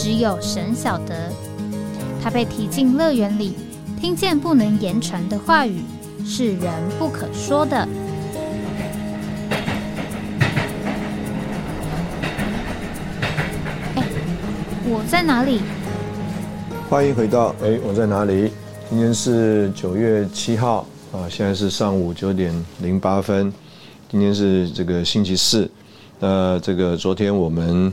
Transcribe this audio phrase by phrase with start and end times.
[0.00, 1.28] 只有神晓得，
[2.22, 3.54] 他被提进乐园里，
[4.00, 5.82] 听见不能言传的话语，
[6.24, 7.76] 是人不可说的。
[13.96, 14.04] 哎，
[14.84, 15.62] 我在哪里？
[16.88, 18.52] 欢迎回到哎，我在哪里？
[18.88, 23.52] 今天是九月七号啊，现在是上午九点零八分。
[24.08, 25.68] 今天是这个星期四。
[26.20, 27.92] 那这个昨天我们。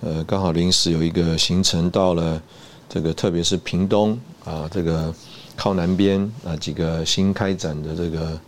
[0.00, 2.40] 呃，刚好临时有一个行程到了，
[2.88, 5.12] 这个特别是屏东啊，这个
[5.56, 8.38] 靠南边啊几个新开展的这个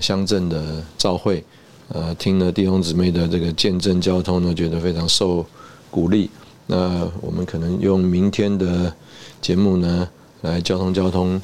[0.00, 1.44] 乡镇的召会，
[1.88, 5.44] 呃，听了弟兄姊妹的这个见证交通呢，觉得非常受
[5.90, 6.30] 鼓励。
[6.66, 8.92] 那我们可能用明天的
[9.40, 10.08] 节目呢，
[10.42, 11.40] 来交通交通，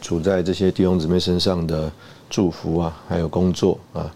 [0.00, 1.92] 处在这些弟兄姊妹身上的
[2.28, 4.10] 祝福啊，还有工作啊。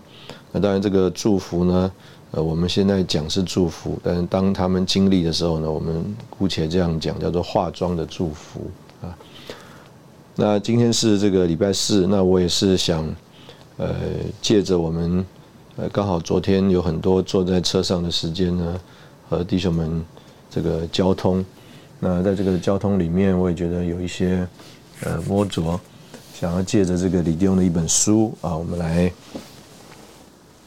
[0.55, 1.93] 那当然，这个祝福呢。
[2.31, 8.69] 呃，我们现在讲是祝福，但是当他们经历的时候呢，我们姑且这样讲，叫做化妆的祝福
[9.01, 9.17] 啊。
[10.35, 13.07] 那今天是这个礼拜四，那我也是想，
[13.77, 13.95] 呃，
[14.43, 15.25] 借着我们，
[15.77, 18.81] 呃，刚好昨天有很多坐在车上的时间呢，
[19.31, 20.05] 和弟兄们
[20.51, 21.45] 这个交通，
[22.01, 24.45] 那在这个交通里面，我也觉得有一些
[25.05, 25.79] 呃摸着，
[26.35, 29.13] 想要借着这个李弟兄的一本书啊，我们来。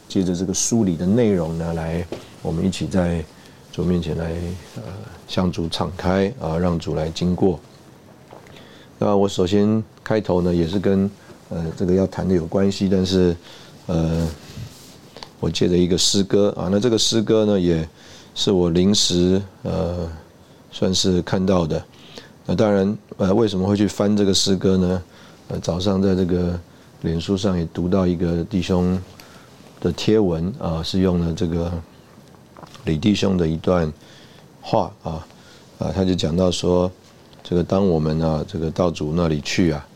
[0.08, 2.04] 借着这个书里的内容呢，来
[2.40, 3.22] 我们一起在
[3.70, 4.32] 主面前来
[4.76, 4.82] 呃
[5.28, 7.60] 向主敞开啊，让主来经过。
[8.98, 11.08] 那我首先开头呢，也是跟
[11.50, 13.36] 呃这个要谈的有关系，但是
[13.86, 14.26] 呃
[15.38, 17.86] 我借着一个诗歌啊，那这个诗歌呢，也
[18.34, 20.10] 是我临时呃
[20.72, 21.84] 算是看到的。
[22.46, 25.02] 那当然呃为什么会去翻这个诗歌呢？
[25.48, 26.58] 呃早上在这个
[27.02, 28.98] 脸书上也读到一个弟兄。
[29.80, 31.72] 的贴文啊，是用了这个
[32.84, 33.92] 李弟兄的一段
[34.60, 35.24] 话啊
[35.78, 36.90] 啊，他就讲到说，
[37.44, 39.86] 这个当我们啊，这个到主那里去啊，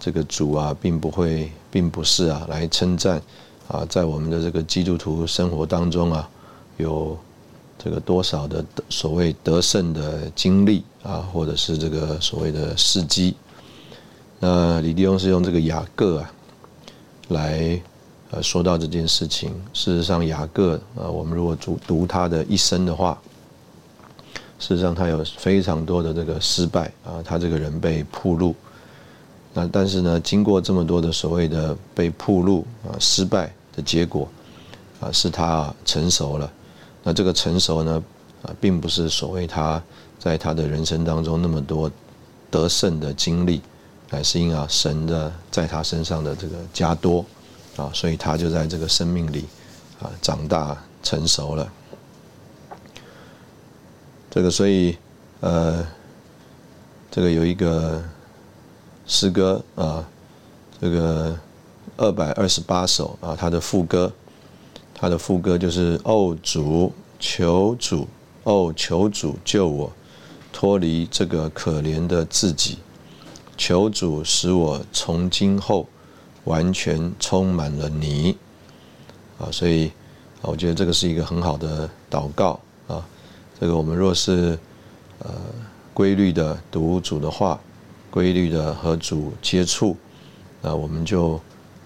[0.00, 3.20] 这个主啊，并不会，并不是啊，来称赞
[3.68, 6.28] 啊，在我们的这个基督徒生活当中啊，
[6.78, 7.18] 有
[7.78, 13.36] 这个多少的所谓得胜的经历啊，或者是这个所谓的事迹。
[14.40, 16.32] 那李弟兄是用这个雅各啊
[17.28, 17.78] 来。
[18.32, 23.16] 呃，说到这件事情，事实上雅各，呃，我们如果读读他的一生的话，
[24.58, 28.52] 事实上他有非常多的这个失败啊，他这个人被铺路，
[29.54, 34.28] 那但是呢，经过这么多的所谓的被铺路啊，失败的结果
[34.98, 36.52] 啊，是他成熟了。
[37.04, 38.02] 那这个成熟呢，
[38.42, 39.80] 啊，并不是所谓他
[40.18, 41.88] 在他的人生当中那么多
[42.50, 43.62] 得胜的经历，
[44.10, 47.24] 乃是因啊神的在他身上的这个加多。
[47.76, 49.44] 啊，所以他就在这个生命里
[50.00, 51.70] 啊长大成熟了。
[54.30, 54.96] 这个所以
[55.40, 55.86] 呃，
[57.10, 58.02] 这个有一个
[59.06, 60.06] 诗歌啊，
[60.80, 61.38] 这个
[61.96, 64.12] 二百二十八首啊，他的副歌，
[64.94, 68.08] 他的副歌就是哦主求主
[68.44, 69.92] 哦求主救我
[70.52, 72.78] 脱离这个可怜的自己，
[73.56, 75.86] 求主使我从今后。
[76.46, 78.36] 完全充满了你，
[79.36, 79.88] 啊，所以
[80.40, 83.04] 啊，我觉得这个是一个很好的祷告啊。
[83.58, 84.56] 这个我们若是
[85.18, 85.34] 呃
[85.92, 87.58] 规律的读主的话，
[88.12, 89.96] 规律的和主接触，
[90.62, 91.34] 那我们就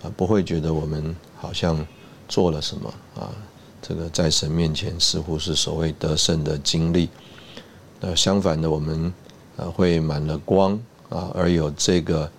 [0.03, 1.87] 啊不会觉得我们好像
[2.29, 3.33] 做了什么啊。
[3.81, 7.09] 这个在神面前似乎是所谓得胜的经历，
[7.99, 9.11] 那相反的，我们
[9.57, 12.31] 啊会满了光啊，而有这个。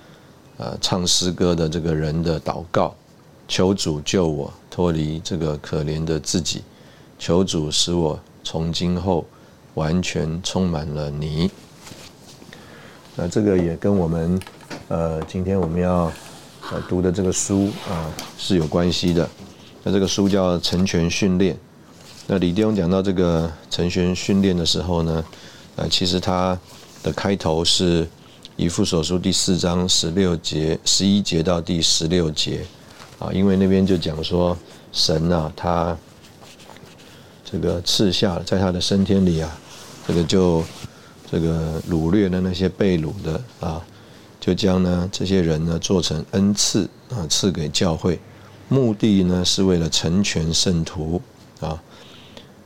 [0.62, 2.94] 呃，唱诗歌的这个人的祷告，
[3.48, 6.62] 求主救我脱离这个可怜的自己，
[7.18, 9.26] 求主使我从今后
[9.74, 11.50] 完全充满了你。
[13.16, 14.40] 那这个也跟我们
[14.88, 16.12] 呃今天我们要
[16.70, 19.28] 呃读的这个书啊是有关系的。
[19.84, 21.56] 那这个书叫《成全训练》。
[22.28, 25.26] 那李弟兄讲到这个成全训练的时候呢，
[25.78, 26.56] 呃，其实他
[27.02, 28.08] 的开头是。
[28.58, 32.64] 以父所书第四章十六节、十一节到第十六节，
[33.18, 34.56] 啊，因为那边就讲说，
[34.92, 35.98] 神啊，他
[37.44, 39.58] 这个赐下在他的升天里啊，
[40.08, 40.64] 这个就
[41.32, 43.82] 这个掳掠的那些被掳的啊，
[44.40, 48.20] 就将呢这些人呢做成恩赐啊，赐给教会，
[48.68, 51.20] 目的呢是为了成全圣徒
[51.62, 51.82] 啊，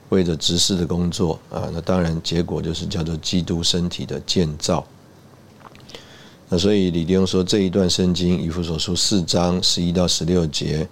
[0.09, 4.85] 为着执事的工作啊，那当然结果就是叫做基督身体的建造。
[6.47, 10.88] 那所以李弟兄说这一段圣经以弗所书四章十一到十六节，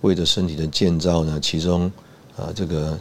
[0.00, 1.90] 为着身体的建造呢，其中
[2.36, 2.98] 啊这个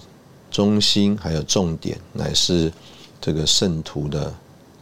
[0.52, 2.72] 中心还有重点乃是
[3.20, 4.32] 这个圣徒的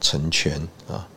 [0.01, 0.59] 成全
[0.89, 1.07] 啊。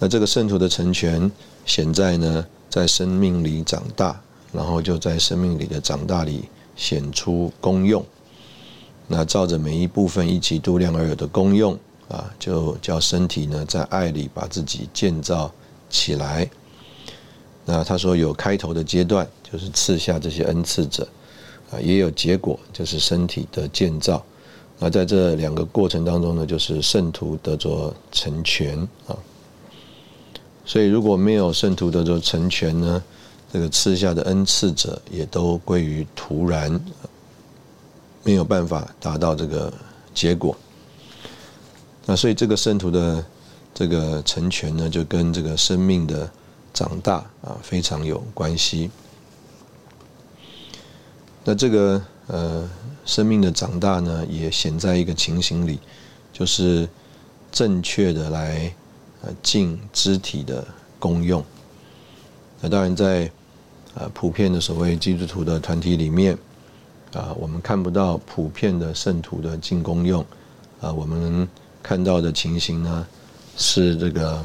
[0.00, 1.30] 那这个圣徒的成全，
[1.64, 4.20] 现在呢在生命里长大，
[4.52, 8.04] 然后就在生命里的长大里显出功用。
[9.06, 11.78] 那照着每一部分一起度量而有的功用。
[12.08, 15.52] 啊，就叫身体呢，在爱里把自己建造
[15.90, 16.48] 起来。
[17.64, 21.06] 那他说有开头的阶段，就是赐下这些恩赐者，
[21.70, 24.24] 啊，也有结果，就是身体的建造。
[24.78, 29.16] 那在这两个过程当中呢，就是圣徒得着成全啊。
[30.64, 33.02] 所以如果没有圣徒得着成全呢，
[33.52, 36.80] 这个赐下的恩赐者也都归于徒然，
[38.22, 39.72] 没有办法达到这个
[40.14, 40.56] 结果。
[42.08, 43.26] 那所以这个圣徒的
[43.74, 46.30] 这个成全呢，就跟这个生命的
[46.72, 48.88] 长大啊非常有关系。
[51.44, 52.70] 那这个呃
[53.04, 55.80] 生命的长大呢，也显在一个情形里，
[56.32, 56.88] 就是
[57.50, 58.72] 正确的来
[59.22, 60.64] 呃尽肢体的
[61.00, 61.44] 功用。
[62.60, 63.28] 那当然在
[63.94, 66.38] 呃普遍的所谓基督徒的团体里面
[67.12, 70.24] 啊，我们看不到普遍的圣徒的进功用
[70.80, 71.48] 啊，我们。
[71.86, 73.06] 看到的情形呢，
[73.56, 74.44] 是这个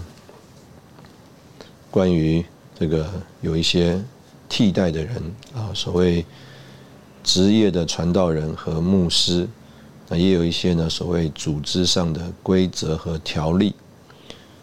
[1.89, 2.45] 关于
[2.79, 3.11] 这个
[3.41, 3.99] 有一些
[4.47, 5.15] 替代的人
[5.55, 6.23] 啊，所谓
[7.23, 9.49] 职业的传道人和牧师，
[10.07, 13.73] 那也有一些呢所谓组织上的规则和条例。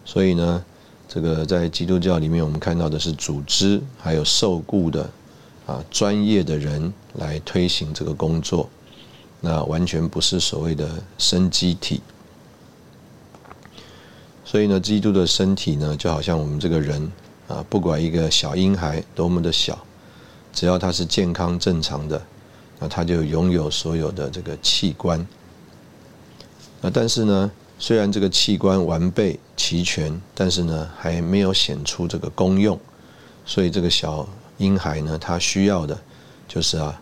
[0.04, 0.64] 所以呢，
[1.08, 5.10] 这个在基督教里面，我们看到的是组织还有受雇的
[5.66, 8.70] 啊专业的人来推行这个工作，
[9.40, 10.88] 那完全不是所谓的
[11.18, 12.00] 生机体。
[14.50, 17.12] 所以呢，基督的身体呢，就好像我们这个人
[17.48, 19.78] 啊，不管一个小婴孩多么的小，
[20.54, 22.22] 只要他是健康正常的，
[22.78, 25.26] 那他就拥有所有的这个器官。
[26.80, 32.80] 那但是呢，虽然这个器官完备齐全，但是呢，还没有显出这个功用。
[33.44, 36.00] 所以这个小婴孩呢，他需要的
[36.48, 36.98] 就是啊，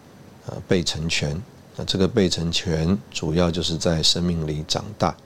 [0.46, 1.40] 呃，被成全。
[1.76, 5.16] 那这个被成全，主要就是在生命里长大。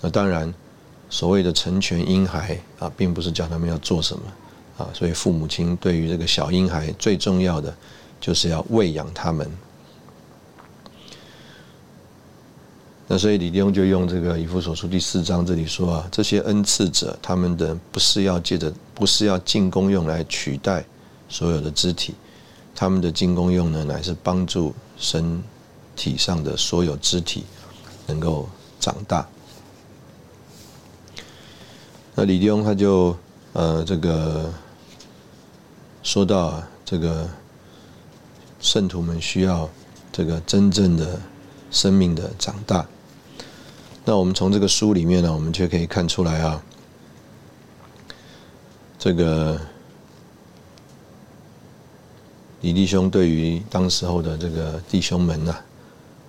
[0.00, 0.54] 那当然。
[1.10, 4.22] 所谓的成全婴孩啊，并不是叫他们要做什么
[4.76, 7.74] 啊，所以父母亲对于这个小婴孩最重要的，
[8.20, 9.50] 就是要喂养他们。
[13.10, 20.84] 那所以李弟兄就用这个以弗所书第四章这里说啊，这些恩赐者他们的不是要借着，不是要进攻用来取代
[21.26, 22.14] 所有的肢体，
[22.74, 25.42] 他们的进攻用呢，乃是帮助身
[25.96, 27.44] 体上的所有肢体
[28.06, 28.46] 能够
[28.78, 29.26] 长大。
[32.20, 33.16] 那李弟兄他就
[33.52, 34.52] 呃这个
[36.02, 37.30] 说到啊，这个
[38.58, 39.70] 圣徒们需要
[40.10, 41.20] 这个真正的
[41.70, 42.84] 生命的长大。
[44.04, 46.60] 那我们从这个书里面呢，我们就可以看出来啊，
[48.98, 49.60] 这个
[52.62, 55.54] 李弟兄对于当时候的这个弟兄们呐，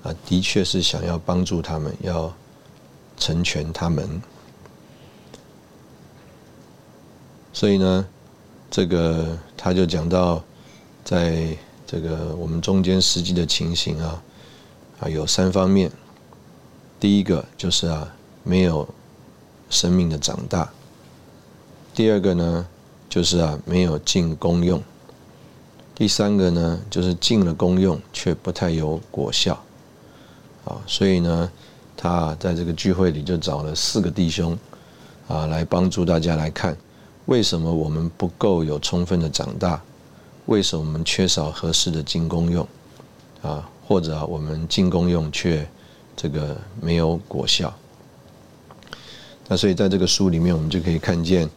[0.03, 2.31] 啊，的确是想要帮助他们，要
[3.17, 4.21] 成全他们。
[7.51, 8.05] 所以呢，
[8.69, 10.43] 这个他就讲到，
[11.03, 14.23] 在这个我们中间实际的情形啊，
[14.99, 15.91] 啊有三方面。
[16.99, 18.13] 第一个就是啊，
[18.43, 18.87] 没有
[19.69, 20.69] 生命的长大；
[21.95, 22.67] 第二个呢，
[23.09, 24.79] 就是啊，没有尽功用；
[25.95, 29.53] 第三个呢，就是尽了功用却不太有果效。
[30.65, 31.49] 啊，所以呢，
[31.97, 34.57] 他在这个聚会里就找了四个弟兄
[35.27, 36.77] 啊，来帮助大家来看。
[37.29, 39.79] 为什么我们不够有充分的长大？
[40.47, 42.67] 为什么我们缺少合适的进攻用？
[43.43, 45.65] 啊，或者我们进攻用却
[46.17, 47.71] 这个没有果效？
[49.47, 51.47] 那所以在这个书里面，我们就可以看见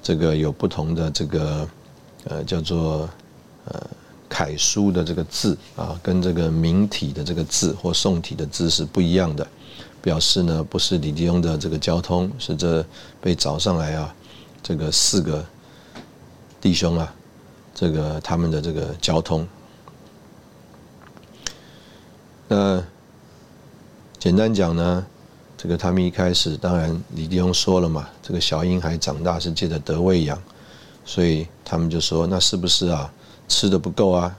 [0.00, 1.68] 这个有不同的这个
[2.26, 3.10] 呃叫做
[3.64, 3.84] 呃
[4.28, 9.44] 楷书的这个字啊，跟这个明体的这个字或宋体的字是不一样的，
[10.00, 12.86] 表示呢不是李弟兄的这个交通，是这
[13.20, 14.14] 被找上来啊。
[14.66, 15.46] 这个四个
[16.60, 17.14] 弟兄啊，
[17.72, 19.46] 这个他们的这个交通，
[22.48, 22.82] 那
[24.18, 25.06] 简单讲呢，
[25.56, 30.36] 这个他们一开始当然李弟兄说了嘛，这个小婴孩长大是借着得喂养，
[31.04, 33.08] 所以他们就说那是不是啊
[33.46, 34.36] 吃的不够啊，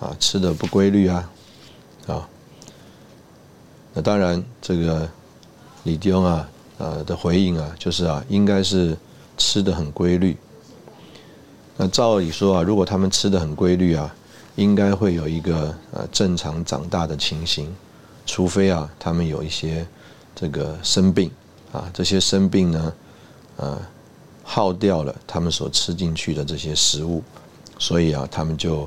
[0.00, 1.30] 啊吃的不规律啊，
[2.08, 2.28] 啊，
[3.94, 5.08] 那当然这个
[5.84, 6.48] 李弟兄啊
[6.78, 8.96] 呃的回应啊就是啊应该是
[9.40, 10.36] 吃的很规律。
[11.76, 14.14] 那照理说啊，如果他们吃的很规律啊。
[14.56, 17.74] 应该会有一个呃正常长大的情形，
[18.26, 19.86] 除非啊他们有一些
[20.34, 21.30] 这个生病
[21.72, 22.92] 啊，这些生病呢，
[23.56, 23.80] 呃
[24.42, 27.22] 耗掉了他们所吃进去的这些食物，
[27.78, 28.86] 所以啊他们就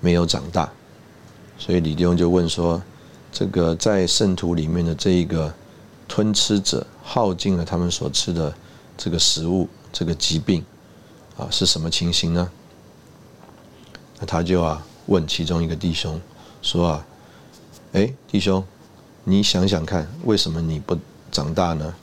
[0.00, 0.68] 没有长大。
[1.56, 2.82] 所以李弟兄就问说，
[3.30, 5.52] 这个在圣徒里面的这一个
[6.08, 8.52] 吞吃者耗尽了他们所吃的
[9.02, 10.62] 这个食物，这个疾病
[11.38, 12.50] 啊是什么情形呢？
[14.18, 16.20] 那他就啊问其中一个弟兄
[16.60, 17.06] 说啊，
[17.94, 18.62] 哎弟兄，
[19.24, 20.94] 你想想看，为什么你不
[21.32, 21.94] 长大呢？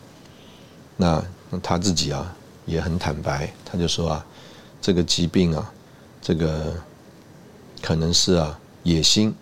[0.98, 1.24] 那
[1.62, 2.36] 他自己啊
[2.66, 4.26] 也很坦白，他就说啊，
[4.82, 5.72] 这个疾病啊，
[6.20, 6.74] 这个
[7.80, 9.36] 可能是啊野心。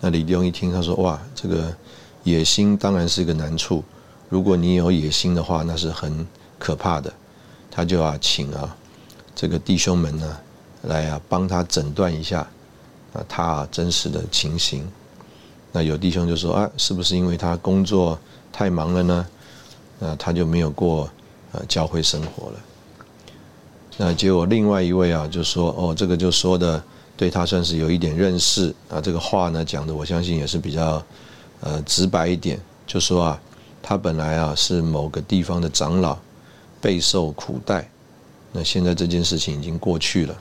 [0.00, 1.76] 那李弟兄一听，他说哇，这个
[2.24, 3.84] 野心当然是一个难处，
[4.32, 6.26] 如果你有野心的话，那是很
[6.58, 7.12] 可怕的。
[7.70, 8.74] 他就啊请啊
[9.34, 10.38] 这个弟兄们呢。
[10.84, 12.40] 来啊，帮他诊断一下
[13.12, 14.84] 啊，他真实的情形。
[15.70, 18.18] 那有弟兄就说啊，是不是因为他工作
[18.50, 19.26] 太忙了呢？
[20.00, 21.08] 那他就没有过
[21.52, 22.54] 呃教会生活了。
[23.98, 26.82] 那结果另外一位啊就说哦，这个就说的
[27.16, 31.00] 对他算是有一点认识啊，这个话呢讲的我相信也是比较
[31.60, 32.58] 呃直白一点，
[32.88, 33.40] 就说啊，
[33.92, 36.16] 他本来啊是某个地方的长老，
[36.80, 37.90] 备受苦待，
[38.50, 40.34] 那现在这件事情已经过去了。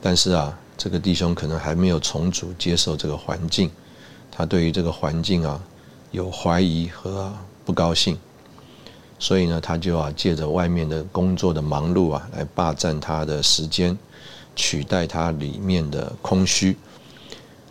[0.00, 3.68] 但是啊，这个弟兄可能还没有重组接受这个环境，
[4.30, 5.60] 他对于这个环境啊
[6.12, 8.16] 有怀疑和不高兴，
[9.18, 13.98] 所以呢，他就啊借着外面的工作的忙碌啊来霸占他的时间，
[14.54, 16.76] 取代他里面的空虚。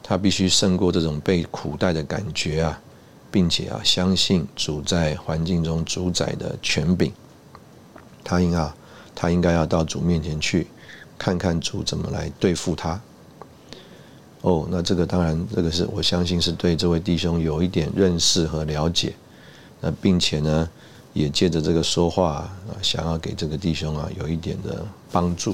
[0.04, 2.82] 他必须胜过这种被苦待的感觉啊，
[3.36, 7.12] 并且啊相信主在环境中主宰的权柄。
[8.24, 8.74] 他应啊，
[9.14, 10.68] 他应该要到主面前去。
[11.18, 13.02] 看看主怎么来对付他。
[14.40, 19.14] 哦，那这个当然，这个是我相信是对这位弟兄有一点认识和了解。
[19.82, 20.70] 那并且呢，
[21.12, 22.50] 也借着这个说话啊，
[22.82, 25.54] 想要给这个弟兄啊有一点的帮助。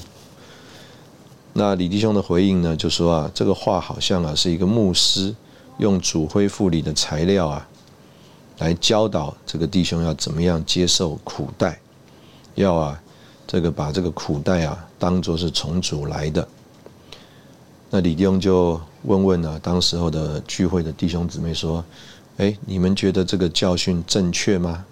[1.54, 5.34] 那李弟兄的回应呢，就说啊，这个话好像啊是一个牧师
[5.78, 7.68] 用主恢复里的材料啊，
[8.60, 11.80] 来教导这个弟兄要怎么样接受苦待，
[12.56, 13.02] 要啊。
[13.48, 16.48] 这个把这个苦待啊当做是重组来的，
[17.90, 21.84] 那李弟兄就问问啊，当时候的聚会的弟兄姊妹说
[22.38, 24.86] ：“哎，你们觉得这个教训正确吗？”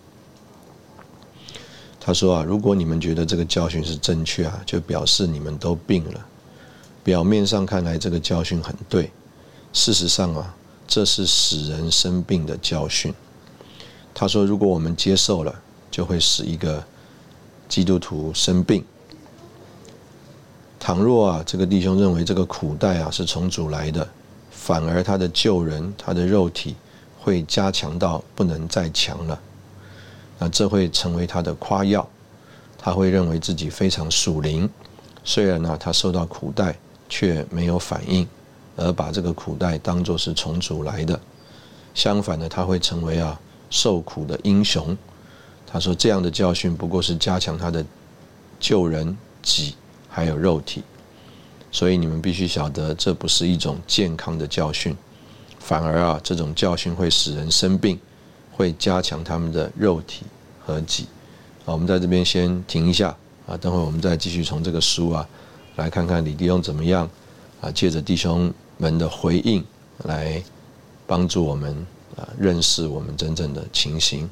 [2.02, 6.26] 他说啊，如果你们觉得这个教训是正确啊，就表示你们都病了。
[7.02, 9.10] 表面上看来这个教训很对，
[9.72, 10.54] 事实上啊，
[10.90, 13.14] 这是使人生病的教训。
[14.14, 16.84] 他说，如果我们接受了，就会使一个。
[17.70, 18.84] 基督徒生病，
[20.80, 24.10] 倘若啊，这个弟兄认为这个苦代啊是从主来的，
[24.50, 26.76] 反而他的救人，他的肉体
[27.20, 29.40] 会加强到不能再强了，
[30.40, 32.10] 那这会成为他的夸耀，
[32.76, 34.68] 他会认为自己非常属灵，
[35.24, 36.76] 虽然呢他受到苦代
[37.08, 38.28] 却没有反应，
[38.80, 41.20] 而把这个苦代当作是从主来的，
[41.94, 44.98] 相反的他会成为啊受苦的英雄。
[45.68, 47.86] 他说：“这样的教训不过是加强他的
[48.60, 49.76] 救人己
[50.08, 50.82] 还有肉体，
[51.72, 54.96] 所以你们必须晓得，这不是一种健康的教训，
[55.60, 58.00] 反而啊，这种教训会使人生病，
[58.52, 60.26] 会加强他们的肉体
[60.66, 61.06] 和己。
[61.66, 63.16] 好，我们在这边先停一下。
[63.46, 65.28] 啊，等会我们再继续从这个书啊，
[65.76, 67.08] 来看看李弟兄怎么样。
[67.62, 69.64] 啊，借着弟兄们的回应
[70.06, 70.42] 来
[71.06, 74.28] 帮助我们啊，认识我们真正的情形。”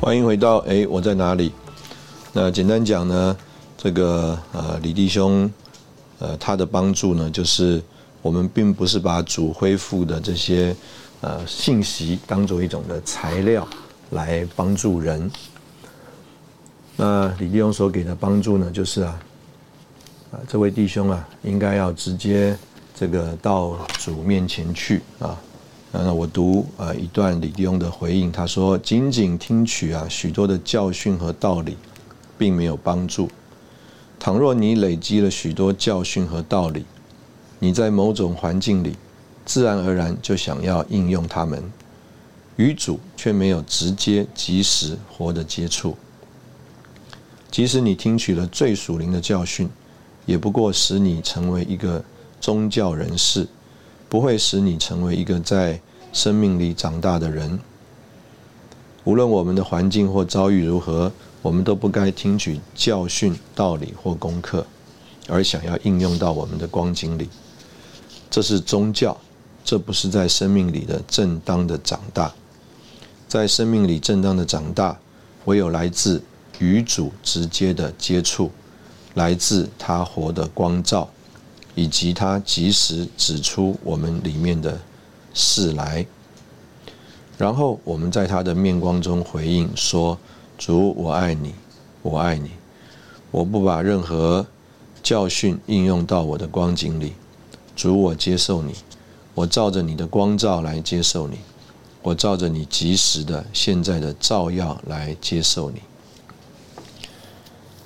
[0.00, 1.52] 欢迎回到哎，我在哪里？
[2.32, 3.36] 那简单讲呢，
[3.76, 5.48] 这个呃李弟兄，
[6.18, 7.80] 呃他的帮助呢，就是
[8.22, 10.74] 我们并不是把主恢复的这些
[11.20, 13.66] 呃信息当做一种的材料
[14.10, 15.30] 来帮助人。
[16.96, 19.18] 那李弟兄所给的帮助呢，就是啊
[20.32, 22.56] 啊这位弟兄啊，应该要直接
[22.94, 25.40] 这个到主面前去啊，
[25.92, 31.76] 那我读啊一段李弟兄的回应，他说：“仅仅听取啊许多的教训和道理，
[32.36, 33.30] 并没有帮助。
[34.18, 36.84] 倘若你累积了许多教训和道理，
[37.60, 38.96] 你在某种环境里，
[39.46, 41.62] 自然而然就想要应用它们，
[42.56, 45.96] 与主却没有直接、及时、活的接触。
[47.48, 49.70] 即使你听取了最属灵的教训，
[50.26, 52.04] 也不过使你成为一个
[52.40, 53.46] 宗教人士。”
[54.10, 55.80] 不会使你成为一个在
[56.12, 57.60] 生命里长大的人。
[59.04, 61.12] 无论我们的环境或遭遇如何，
[61.42, 64.66] 我们都不该听取教训、道理或功课，
[65.28, 67.28] 而想要应用到我们的光景里。
[68.30, 69.16] 这是宗教，
[69.64, 72.32] 这不是在生命里的正当的长大。
[73.28, 74.98] 在生命里正当的长大，
[75.44, 76.22] 唯有来自
[76.58, 78.50] 与主直接的接触，
[79.14, 81.10] 来自他活的光照。
[81.76, 84.78] 以及他及时指出我们里面的
[85.32, 86.04] 事来，
[87.38, 90.18] 然后我们在他的面光中回应说
[90.58, 91.54] ：“主，我爱你，
[92.02, 92.50] 我爱你。
[93.30, 94.44] 我不把任何
[95.00, 97.12] 教训应用到我的光景里。
[97.80, 98.74] 主，我接受你，
[99.34, 101.38] 我照着你的光照来接受你，
[102.02, 105.80] 我照着你及时的现在的照耀来接受你。”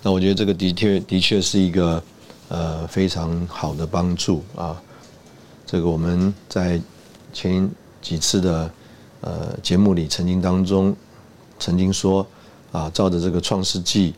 [0.03, 2.03] 那我觉得这个的确的确是一个。
[2.49, 4.81] 呃，非常好的帮助啊！
[5.67, 6.79] 这个我们在
[7.33, 7.69] 前
[8.03, 8.71] 几次的
[9.23, 10.95] 呃节目里曾经当中
[11.59, 12.25] 曾经说
[12.71, 14.15] 啊，照着这个创世纪，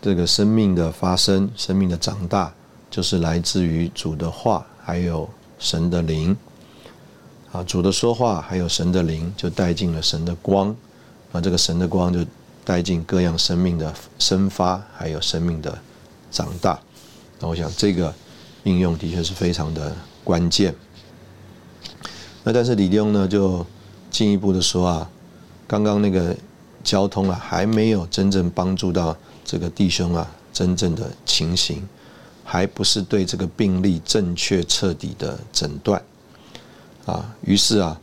[0.00, 2.54] 这个生命的发生、生命的长大，
[2.88, 6.36] 就是来自于主的话，还有神的灵
[7.50, 7.64] 啊。
[7.64, 10.76] 主的说话，还有神的灵，就带进了神的光
[11.32, 11.40] 啊。
[11.40, 12.24] 这个神的光就
[12.64, 15.78] 带进各样生命的生发，还有生命的
[16.30, 16.78] 长大。
[17.40, 18.14] 那我想这个
[18.62, 20.74] 应用的确是非常的关键。
[22.42, 23.64] 那但是李弟兄呢就
[24.10, 25.10] 进一步的说啊，
[25.66, 26.36] 刚刚那个
[26.82, 31.82] 交通啊还没有真正帮助到这个弟兄啊真正的情形，
[32.44, 36.00] 还不是对这个病例正确彻底的诊断
[37.06, 37.34] 啊。
[37.42, 38.00] 于是啊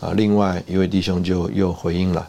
[0.00, 2.26] 啊另外一位弟兄就又回应了，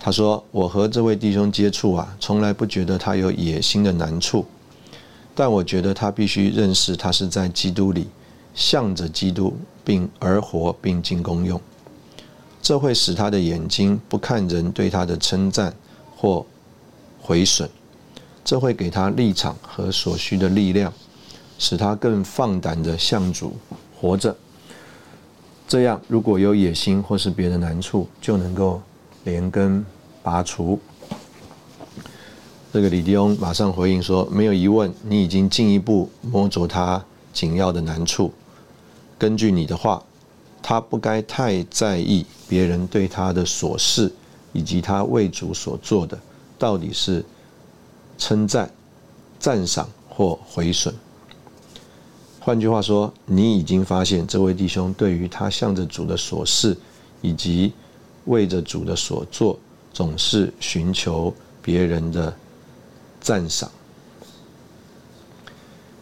[0.00, 4.46] 他说：“我和这位弟兄接触啊，从来不觉得他有野心的难处。”
[5.34, 8.08] 但我觉得他必须认识，他是在基督里，
[8.54, 11.60] 向着基督，并而活，并进功用。
[12.60, 15.74] 这会使他的眼睛不看人对他的称赞
[16.16, 16.44] 或
[17.20, 17.70] 毁损，
[18.50, 20.92] 这会给他立场和所需的力量，
[21.56, 23.56] 使他更放胆的向主
[23.94, 24.36] 活着。
[25.68, 28.82] 这样，如果有野心或是别的难处，就能够
[29.22, 29.86] 连根
[30.20, 30.80] 拔除。
[32.72, 37.00] 这个李迪翁马上回应说：“没有疑问，你已经进一步摸着他
[37.32, 38.32] 紧要的难处。
[39.16, 40.02] 根据你的话，
[40.60, 44.12] 他不该太在意别人对他的琐事，
[44.52, 46.18] 以及他为主所做的
[46.58, 47.24] 到底是
[48.20, 48.70] 称赞、
[49.40, 50.94] 赞赏或毁损。
[52.38, 56.76] 换句话说，你已经发现这位弟兄对于他向着主的所事，
[57.20, 57.72] 以及
[58.26, 59.58] 为着主的所做，
[59.92, 62.32] 总是寻求别人的。”
[63.20, 63.70] 赞赏。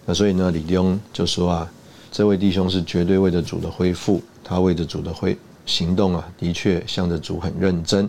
[0.07, 1.73] 那所以呢，李弟兄就说啊，
[2.13, 8.09] 这位弟兄是绝对为着主的恢复，他为着主的恢行动啊，的确向着主很认真。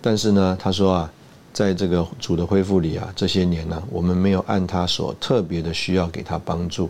[0.00, 1.12] 但是呢，他说啊，
[1.52, 6.88] 在这个主的恢复里啊，这些年呢，我们没有按他所特别的需要给他帮助，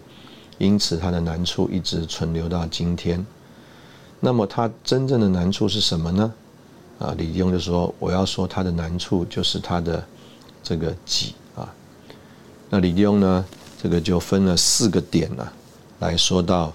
[0.59, 3.25] 因此他的难处一直存留到今天。
[4.21, 6.33] 那么他真正的难处是什么呢？
[6.99, 10.05] 啊，李弟兄就说：“我要说他的难处就是他的
[10.63, 11.73] 这个己啊。”
[12.69, 13.45] 那李弟兄呢，
[13.81, 15.49] 这个就分了四个点呢，
[16.01, 16.75] 来说到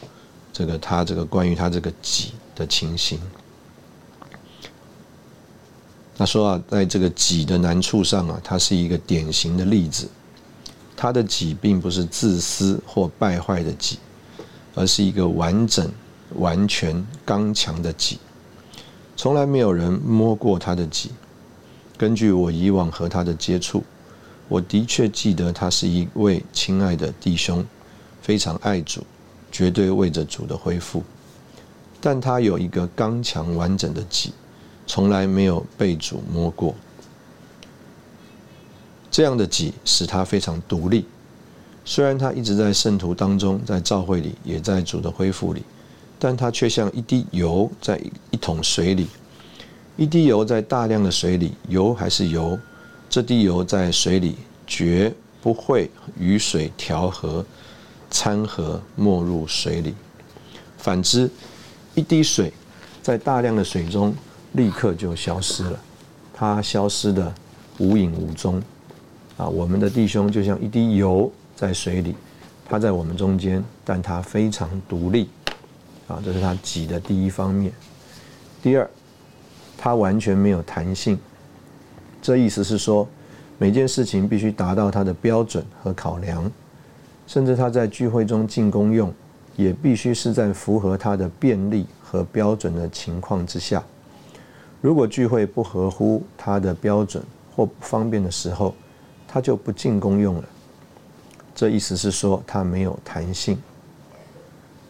[0.52, 3.20] 这个他这个关于他这个己的情形。
[6.16, 10.08] 他说啊，在这个己的难处上啊，他是一个典型的例子。
[10.96, 13.98] 他的己并不是自私或败坏的己，
[14.76, 15.92] 而是一个完整、
[16.36, 18.20] 完全、刚强的己。
[19.18, 21.12] 从来没有人摸过他的己。
[21.98, 23.84] 根据我以往和他的接触，
[24.48, 27.66] 我的确记得他是一位亲爱的弟兄，
[28.22, 29.06] 非常爱主，
[29.52, 31.04] 绝对为着主的恢复。
[32.00, 34.34] 但他有一个刚强完整的己，
[34.86, 36.76] 从来没有被主摸过。
[39.12, 41.06] 这样的己使他非常独立。
[41.86, 45.64] 虽然他一直在圣徒当中，在教会里，也在主的恢复里。
[46.20, 48.00] 但它却像一滴油在
[48.32, 49.08] 一桶水里，
[49.98, 52.58] 一滴油在大量的水里，油还是油，
[53.10, 57.46] 这滴油在水里绝不会与水调和、
[58.10, 59.94] 掺和没入水里。
[60.78, 61.30] 反之，
[61.94, 62.54] 一滴水
[63.02, 64.16] 在大量的水中
[64.54, 65.80] 立刻就消失了，
[66.34, 67.34] 它消失的
[67.78, 68.62] 无影无踪。
[69.38, 72.16] 啊，我们的弟兄就像一滴油在水里，
[72.70, 75.30] 他在我们中间，但他非常独立。
[76.08, 77.74] 啊，这是他己的第一方面。
[78.62, 78.90] 第二，
[79.78, 81.18] 他完全没有弹性。
[82.22, 83.08] 这意思是说，
[83.58, 86.50] 每件事情必须达到他的标准和考量，
[87.26, 89.12] 甚至他在聚会中进攻用，
[89.56, 93.84] 也必须是在符合他的便利和标准的情况之下。
[94.84, 97.24] 如果聚会不合乎他的标准
[97.56, 98.76] 或不方便的时候，
[99.26, 100.44] 他就不进公用了。
[101.56, 103.58] 这意思是说，他没有弹性。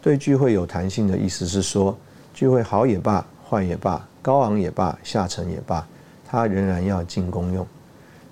[0.02, 1.96] 对聚会有弹性的意思是说，
[2.34, 5.86] 聚会好也罢，坏也罢，高昂也罢，下沉也罢，
[6.26, 7.64] 他仍然要进公用。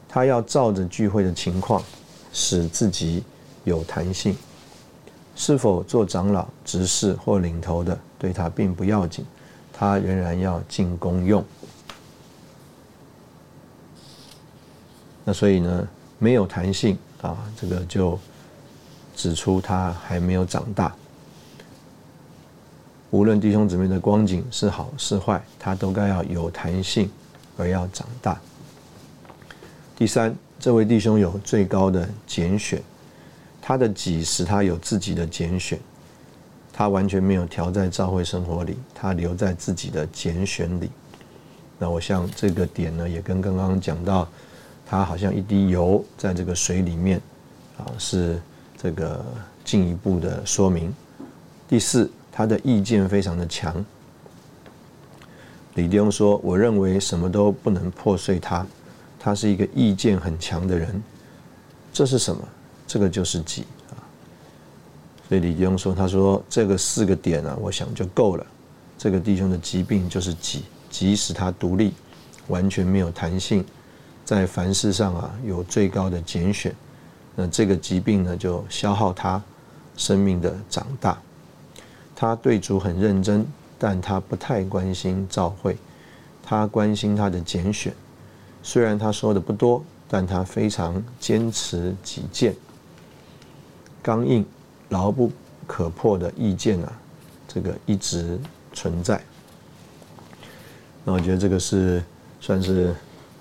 [0.09, 1.81] 他要照着聚会的情况，
[2.33, 3.23] 使自己
[3.63, 4.37] 有弹性。
[5.37, 9.25] 是否做长老、执事或领头的，对他并不要紧，
[9.83, 11.45] 他仍然要进公用。
[15.25, 15.89] 那所以呢，
[16.21, 18.17] 没有弹性啊，这个就
[19.17, 20.95] 指出他还没有长大。
[23.11, 27.11] 无论弟兄姊妹的光景是好是坏，他都该要有弹性，
[27.57, 28.41] 而要长大。
[29.97, 32.81] 第三，这位弟兄有最高的拣选，
[33.61, 35.77] 他的己使他有自己的拣选，
[36.73, 40.91] 他完全没有调在教会生活里，他留在自己的拣选里。
[41.79, 44.27] 那我想这个点呢，也跟刚刚讲到，
[44.87, 47.21] 他好像一滴油在这个水里面，
[47.79, 48.41] 啊，是
[48.81, 49.25] 这个
[49.65, 50.93] 进一步的说明。
[51.69, 52.11] 第四。
[52.35, 53.85] 他的意见非常的强。
[55.75, 58.67] 李弟兄说：“我认为什么都不能破碎他，
[59.21, 61.03] 他是一个意见很强的人。
[61.93, 62.43] 这是什么？
[62.87, 63.65] 这个就是己。
[65.33, 68.45] 所以李弟兄说：他说这个四个点啊，我想就够了。
[68.99, 71.95] 这个弟兄的疾病就是己，即使他独立，
[72.49, 73.65] 完全没有弹性，
[74.27, 76.75] 在凡事上啊有最高的拣选。
[77.35, 79.43] 那这个疾病呢，就消耗他
[79.97, 81.19] 生命的长大。”
[82.15, 83.43] 他对主很认真，
[83.79, 85.79] 但他不太关心召会，
[86.43, 87.91] 他关心他的拣选。
[88.63, 92.55] 虽然他说的不多，但他非常坚持己见。
[94.03, 94.45] 刚硬、
[94.93, 95.33] 牢不
[95.67, 96.93] 可破的意见啊，
[97.49, 98.39] 这个一直
[98.73, 99.21] 存在。
[101.05, 102.01] 那我觉得这个是
[102.41, 102.95] 算是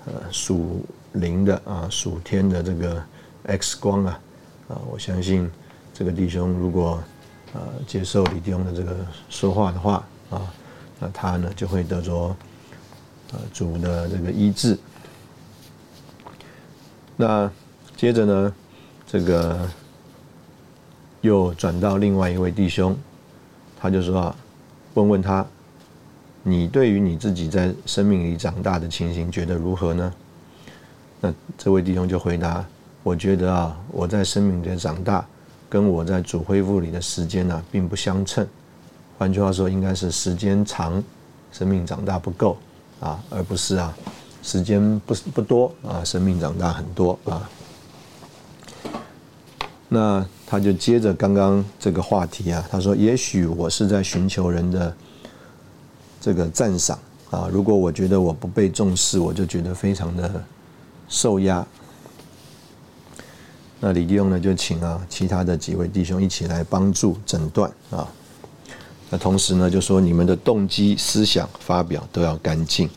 [0.06, 3.04] 呃属灵的啊，属天的这个
[3.44, 4.20] X 光啊
[4.68, 5.48] 啊，我相信
[5.94, 7.00] 这个弟兄如果。
[7.54, 8.96] 呃，接受李弟兄的这个
[9.28, 10.40] 说话的话啊，
[10.98, 12.34] 那他呢就会得着
[13.30, 14.78] 呃主的这个医治。
[17.14, 17.52] 那
[17.94, 18.54] 接着呢，
[19.06, 19.68] 这个
[21.22, 22.94] 又转到另外一位弟兄，
[23.80, 24.36] 他就说啊，
[24.94, 25.46] 问问他，
[26.42, 30.12] 你对于你自己在生命里长大的情形觉得如何呢？
[31.20, 32.62] 那这位弟兄就回答，
[33.02, 35.24] 我觉得啊，我在生命里长大。
[35.72, 38.46] 跟我在主恢复里的时间呢，并不相称。
[39.16, 41.02] 换句话说，应该是时间长，
[41.50, 42.58] 生命长大不够
[43.00, 43.96] 啊，而不是啊，
[44.42, 47.48] 时间不不多啊，生命长大很多啊。
[49.88, 54.94] 那他就接着刚刚这个话题啊，他说：“也许我是在寻求人的
[56.20, 56.98] 这个赞赏
[57.30, 60.44] 啊，如果我觉得我不被重视，我就觉得非常的
[61.08, 61.66] 受压。”
[63.80, 68.06] 那李弟兄呢，就请啊其他的几位弟兄一起来帮助诊断啊。
[69.08, 72.90] 那同时呢，就说你们的动机、思想、发表都要干净。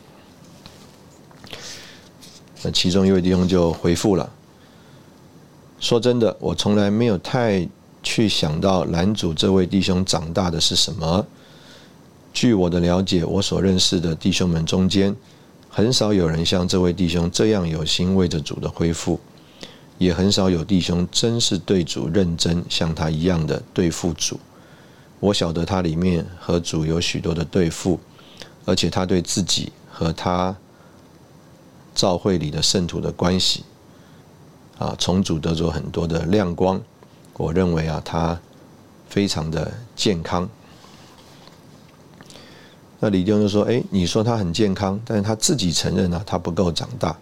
[2.64, 4.30] 那其中一位弟兄就回复了，
[5.80, 7.68] 说真的，我从来没有太
[8.02, 11.26] 去想到男主这位弟兄长大的是什么。
[12.34, 15.16] 据我的了解，我所认识的弟兄们中间，
[15.70, 19.20] 很少有人像这位弟兄这样有心为着主的恢复。
[19.98, 24.38] 也很少有弟兄真是对主认真，像他一样的对付主。
[25.22, 27.98] 我晓得他里面和主有许多的对付，
[28.66, 30.54] 而且他对自己和他
[31.94, 33.64] 教会里的圣徒的关系，
[34.78, 36.82] 啊，重组得着很多的亮光。
[37.38, 38.40] 我认为啊，他
[39.10, 40.50] 非常的健康。
[43.00, 47.16] 那李弟兄就说：“哎，你说他很健康，但是他自己承认啊，他不够长大。”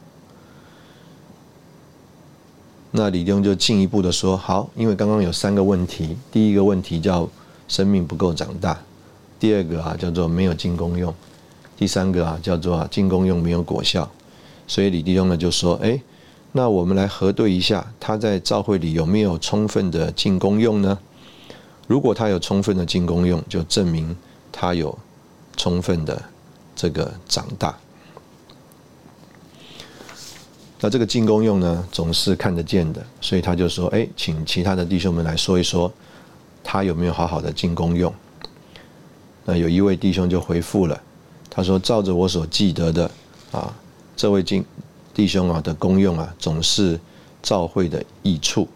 [2.92, 7.28] 那李弟兄就进一步的说：“好，因为刚刚有三个问题，第一个问题叫
[7.68, 8.80] 生命不够长大，
[9.40, 11.12] 第二个啊叫做没有进攻用，
[11.76, 14.10] 第三个啊叫做啊进攻用没有果效。
[14.68, 16.00] 所以李弟兄呢就说：，哎，
[16.56, 21.00] 那我们来核对一下，他在教会里有没有充分的进攻用呢？
[21.88, 24.16] 如果他有充分的进功用，就证明
[24.52, 24.98] 他有
[25.58, 26.22] 充分的
[26.76, 27.76] 这个长大。
[30.80, 35.92] 那这个进功用呢，总是看得见的，所以他就说：“哎，请其他的弟兄们来说一说，
[36.64, 38.14] 他有没有好好的进功用？”
[39.46, 41.02] 那有一位弟兄就回复了，
[41.50, 43.10] 他说：“照着我所记得的
[43.52, 43.74] 啊，
[44.16, 44.64] 这位进
[45.14, 47.00] 弟兄啊的功用啊，总是
[47.42, 48.68] 照会的益处。”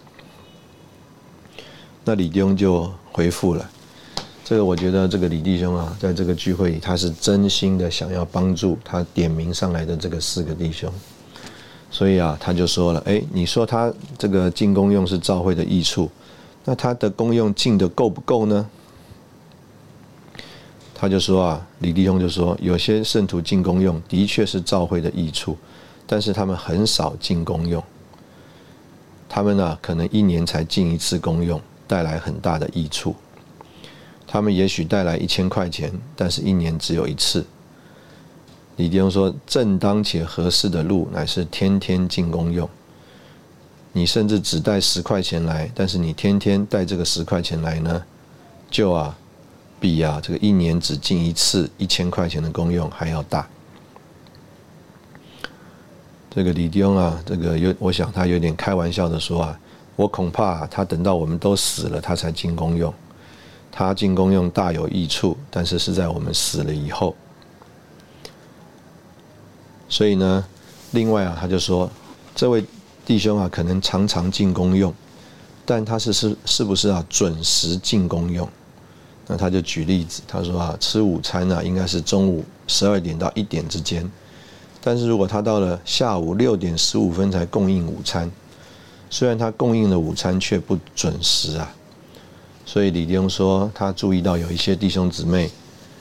[2.05, 3.69] 那李弟兄就回复了，
[4.45, 10.91] 这个我觉得这个李弟兄啊，在这个聚会里，他是真心的想要帮助他点名上来的这个四个弟兄。
[11.89, 16.09] 所以啊，他就说了：“哎，你说他这个进功用是召会的益处，
[16.63, 18.69] 那他的功用进的够不够呢？”
[20.93, 25.55] 他就说啊，李弟兄就说，有些圣徒进功用的确是召会的益处，
[26.07, 27.83] 但是他们很少进公用。
[29.29, 33.13] 他们呢，可能一年才进一次公用，带来很大的益处。
[34.25, 37.45] 他们也许带来一千块钱，但是一年只有一次。
[38.77, 42.69] 李弟兄说：“正当且合适的路，乃是天天进公用。
[43.91, 48.03] 你甚至只带十块钱来，但是你天天带这个十块钱来呢，
[48.69, 49.17] 就啊，
[49.79, 53.47] 比啊这个一年只进一次一千块钱的公用还要大。”
[56.29, 59.59] 这个李弟兄啊，这个有，我想他有点开玩笑的说啊
[59.95, 62.93] ：“我恐怕他等到我们都死了，他才进宫用。
[63.71, 67.15] 他进宫用大有益处，但是是在我们死了以后。”
[69.89, 70.45] 所以呢，
[70.91, 71.89] 另外啊，他就说，
[72.35, 72.63] 这位
[73.05, 74.93] 弟兄啊，可能常常进宫用，
[75.65, 78.47] 但他是是是不是啊准时进宫用？
[79.27, 84.09] 那他就举例子，他说啊，吃午餐呢，应该是中午十二点到一点之间，
[84.87, 88.31] 但是如果他到了下午六点十五分才供应午餐，
[89.09, 91.69] 虽然他供应的午餐却不准时啊，
[92.65, 95.51] 所以李弟兄说，他注意到有一些弟兄姊妹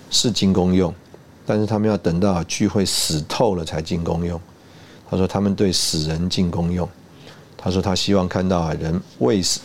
[0.09, 0.94] 是进功用。
[1.44, 4.40] 但是他们要等到聚会死透了才进功用。
[5.11, 6.88] 他说他们对死人进功用。
[7.57, 9.61] 他说他希望看到啊人未死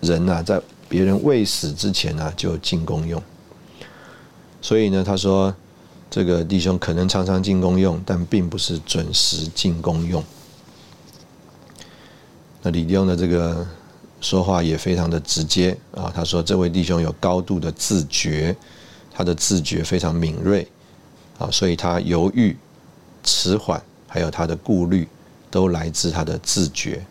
[0.00, 3.22] 人呐在别人未死之前呢就进功用。
[4.60, 5.54] 所以呢他说
[6.10, 10.22] 这个弟兄可能常常进功用，但并不是准时进功用。
[12.62, 13.66] 那李弟兄的这个
[14.20, 16.12] 说话也非常的直接啊。
[16.14, 18.54] 他说这位弟兄有高度的自觉，
[19.12, 20.66] 他的自觉非常敏锐。
[21.38, 22.54] 啊，所以他犹豫、
[23.24, 25.08] 迟缓，还有他的顾虑，
[25.50, 27.02] 都来自他的自觉。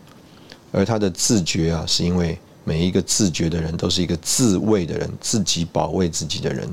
[0.70, 6.72] 而他的自觉啊，是因为每一个自觉的人都是一个自卫的人，自己保卫自己的人。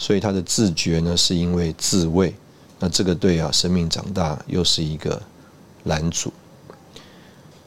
[0.00, 2.34] 所以他的自觉呢，是因为自卫。
[2.78, 5.20] 那这个对啊，生命长大又是一个
[5.84, 6.32] 拦阻。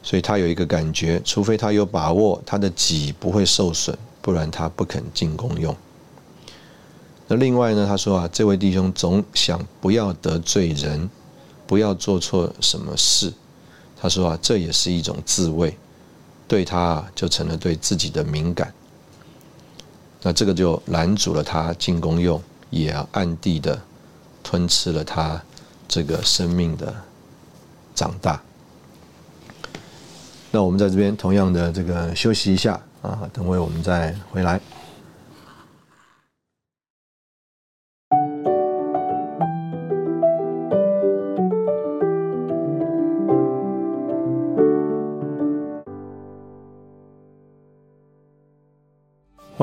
[0.02, 5.74] 所以他有一个感觉，除非他有把握，他的己不会受损，不然他不肯进攻用。
[7.28, 11.08] 那另外呢，他说啊，这位弟兄总想不要得罪人，
[11.68, 13.32] 不要做错什么事。
[13.96, 15.78] 他说啊，这也是一种自卫，
[16.48, 18.74] 对他就成了对自己的敏感。
[20.26, 23.78] 那这个就拦阻了他进攻用，也暗地的
[24.42, 25.40] 吞吃了他
[25.86, 26.94] 这个生命的
[27.94, 28.40] 长大。
[30.50, 34.58] 那我们在这边同样的这个休息一下啊，等会我们再回来。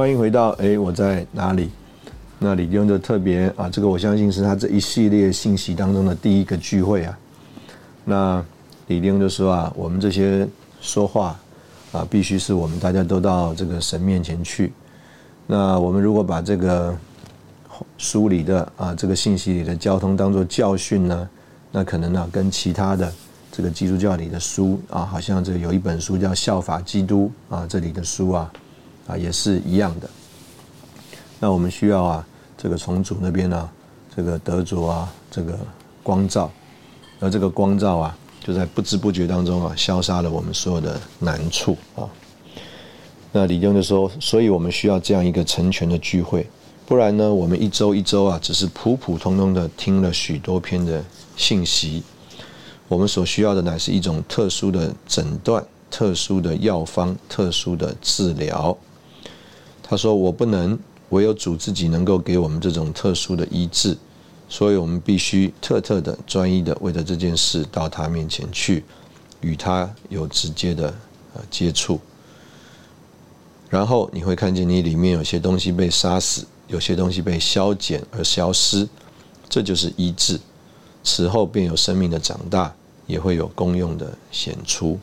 [0.02, 1.70] 欢迎回到哎，我在哪里？
[2.40, 7.20] 那李弟兄就特别啊，这个我相信是他这一系列信息当中的第一个聚会啊。
[8.04, 8.44] 那
[8.88, 10.48] 李丁就说啊，我们这些
[10.82, 11.40] 说话
[11.92, 14.74] 啊，必须是我们大家都到这个神面前去。
[15.46, 16.98] 那我们如果把这个
[18.00, 21.30] 书里的啊，这个信息里的交通当做教训呢，
[21.72, 23.14] 那可能呢，跟其他的
[23.52, 28.52] 这个基督教里的书啊，好像这有一本书叫《效法基督》啊，这里的书啊。
[29.08, 30.10] 啊，也是一样的。
[31.40, 33.70] 那我们需要啊，这个从主那边呢，
[34.16, 35.58] 这个得着啊，这个
[36.04, 36.52] 光照，
[37.20, 42.08] 而这个光照啊，就在不知不觉当中啊，消杀了我们所有的难处啊。
[43.32, 46.48] 那李兄就说，所以我们需要这样一个成全的聚会，
[46.86, 51.04] 不然呢，我们一周一周啊，只是普普通通的听了许多篇的
[51.36, 52.04] 信息，
[52.88, 58.78] 我们所需要的乃是一种特殊的诊断、特殊的药方、特殊的治疗。
[59.92, 63.98] 他说：“我不能，唯有主自己能够给我们这种特殊的医治，
[64.48, 68.86] 所以我们必须特特的、专一的为了这件事到他面前去，
[69.42, 70.94] 与他有直接的
[71.34, 72.00] 呃接触。
[73.70, 78.88] 然后你会看见你里面有些东西被杀死，有些东西被消减而消失，
[79.50, 80.40] 这就是医治。
[81.04, 82.74] 此后便有生命的长大，
[83.08, 84.98] 也会有功用的显出。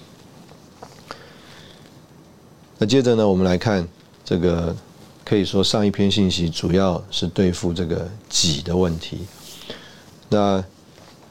[2.79, 3.87] 那接着呢，我们来看
[4.29, 4.77] 这个，
[5.25, 9.21] 可以说上一篇信息主要是对付这个己的问题。
[10.29, 10.63] 那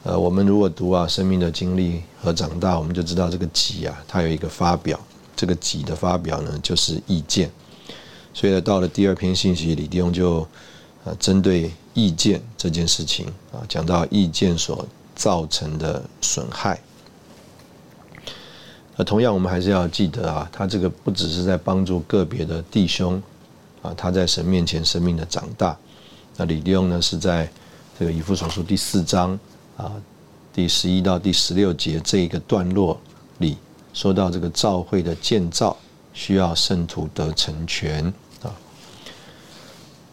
[0.02, 4.98] 呃，我们如果读啊生命的经历和长大，我们就知道这个己啊，它有一个发表。
[5.36, 7.48] 这个己的发表呢，就是意见。
[8.34, 10.44] 所以呢，到了第二篇信息，李弟兄就
[11.04, 14.84] 呃针对意见这件事情啊，讲到意见所
[15.14, 16.80] 造成的损害。
[19.00, 23.22] 那同样，我们还是要记得啊，他这个不只是在帮助个别的弟兄
[23.80, 25.78] 啊，他在神面前生命的长大。
[26.36, 27.48] 那李弟兄呢，是在
[27.96, 29.38] 这个以父所书第四章
[29.76, 29.92] 啊
[30.52, 33.00] 第十一到第十六节这一个段落
[33.38, 33.56] 里。
[33.94, 35.76] 说到这个教会的建造
[36.12, 38.04] 需要圣徒得成全
[38.42, 38.50] 啊，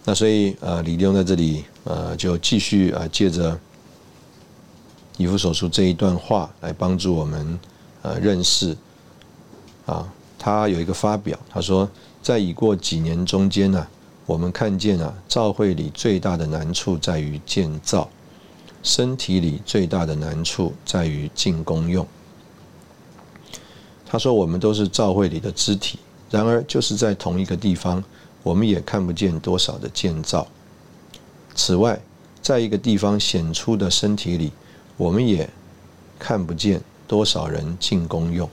[0.04, 3.60] 那所以呃李弟兄在这里呃就继续啊借着
[5.18, 7.60] 以弗所书这一段话来帮助我们
[8.06, 8.78] 呃认识
[9.88, 11.90] 啊他有一个发表他说
[12.22, 13.88] 在已过几年中间呢
[14.28, 18.08] 我们看见啊教会里最大的难处在于建造
[18.84, 22.06] 身体里最大的难处在于进功用。
[24.06, 25.98] 他说：“我们都是教会里的肢体，
[26.30, 28.04] 然而就是在同一个地方，
[28.44, 30.48] 我们也看不见多少的建造。
[31.56, 32.00] 此外，
[32.44, 34.52] 在一个地方显出的身体里，
[34.98, 35.50] 我们也
[36.20, 38.50] 看不见多少人进功用。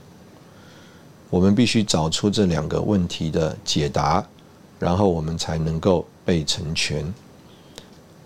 [1.31, 4.25] 我们必须找出这两个问题的解答，
[4.79, 7.05] 然后我们才能够被成全。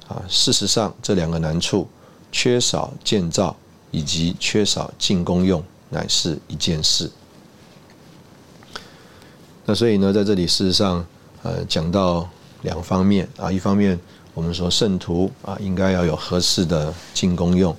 [0.08, 1.88] 啊，事实上，这两个难处——
[2.32, 3.56] 缺少建造
[3.90, 7.08] 以及缺少进功用。”乃是一件事。
[9.64, 11.06] 那所以呢，在这里事实上，
[11.44, 12.28] 呃，讲到
[12.62, 13.96] 两方面啊，一方面
[14.34, 17.72] 我们说圣徒啊，应该要有合适的进攻用；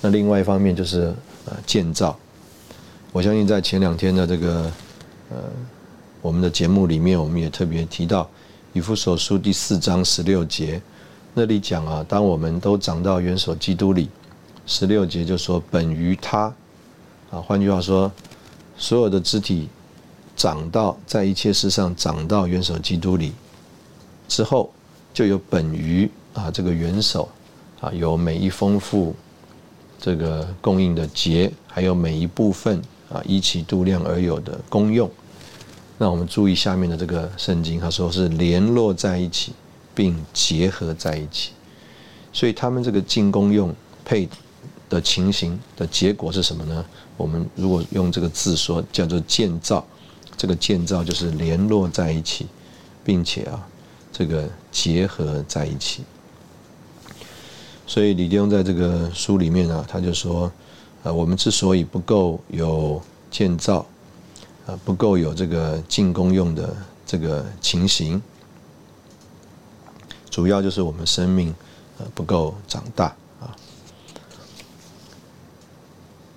[0.00, 1.14] 那另外一方面就是
[1.46, 2.16] 呃建造。
[3.12, 4.72] 我相信在前两天的这个
[5.30, 5.36] 呃
[6.20, 8.28] 我们的节目里面，我们也特别提到
[8.72, 10.80] 以弗所书第四章十六节
[11.34, 14.08] 那里讲啊，当我们都长到元首基督里，
[14.66, 16.52] 十六节就说本于他。
[17.30, 18.12] 啊，换句话说，
[18.76, 19.68] 所有的肢体
[20.36, 23.32] 长到在一切事上长到元首基督里
[24.28, 24.70] 之后，
[25.14, 27.28] 就有本于啊这个元首
[27.80, 29.14] 啊有每一丰富
[30.04, 35.08] 这个供应的节，还有每一部分啊依其度量而有的功用。
[35.96, 39.52] 那我们注意下面的这个圣经，他说是联络在一起，
[39.94, 41.52] 并结合在一起，
[42.32, 43.72] 所以他们这个进功用
[44.04, 44.28] 配
[44.88, 46.84] 的情形的结果是什么呢？
[47.16, 49.86] 我们如果用这个字说，叫做建造，
[50.36, 52.48] 这个建造就是联络在一起，
[53.04, 53.64] 并且啊，
[54.12, 56.02] 这个结合在一起。
[57.86, 60.50] 所以李弟兄在这个书里面啊，他就说，
[61.02, 63.84] 呃，我们之所以不够有建造，
[64.66, 68.22] 啊，不够有这个进攻用的这个情形，
[70.30, 71.54] 主要就是我们生命
[71.98, 73.06] 呃不够长大
[73.40, 73.54] 啊。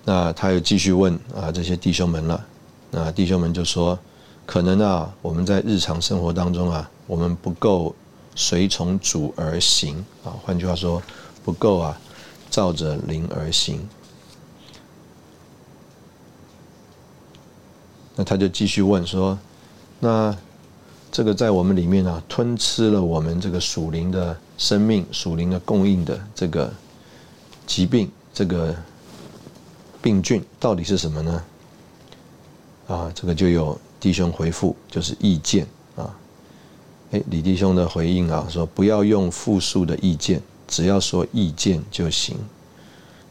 [0.04, 2.44] 那他又继续问啊，这些弟兄们了。
[2.90, 3.98] 那弟兄们就说
[4.46, 7.94] ：“可能啊，我们在日常生活当中啊，我们不够
[8.34, 10.32] 随从主而行啊。
[10.44, 11.02] 换句话说，
[11.46, 11.98] 不够啊，
[12.50, 13.88] 照着灵而行。”
[18.14, 19.38] 那他就继续问说
[19.98, 20.36] ：“那
[21.10, 26.70] 这个在我们里面啊，吞吃了我们这个属灵的生命、属灵的供应的这个
[27.66, 28.76] 疾病，这个？”
[30.02, 31.44] 病菌到底是什么呢？
[32.86, 36.16] 啊，这个就有弟兄回复，就是意见啊。
[37.10, 42.36] 哎，李弟兄的回应啊，说不要用复数的意见，只要说意见就行。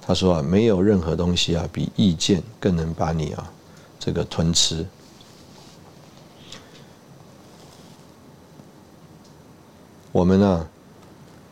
[0.02, 3.52] 他说啊，没有任何东西啊，比意见更能把你啊
[4.00, 4.86] 这个吞吃。
[10.12, 10.68] 我们呢，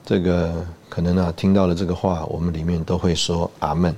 [0.06, 3.96] 这个可能啊，听到了这个话，我们里面都会说阿门。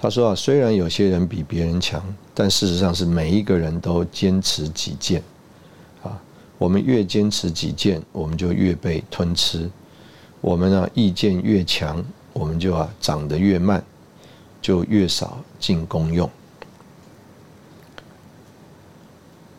[0.00, 2.00] 他说啊，虽然有些人比别人强，
[2.32, 5.20] 但事实上是每一个人都坚持己见，
[6.58, 9.70] 我们越坚持己见，我们就越被吞吃。
[10.40, 13.82] 我们啊，意见越强，我们就啊长得越慢，
[14.60, 16.28] 就越少进功用。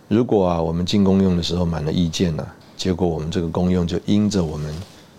[0.07, 2.47] 如果啊，我们进功用的时候满了意见呢，
[2.77, 4.73] 结果我们这个功用就因着我们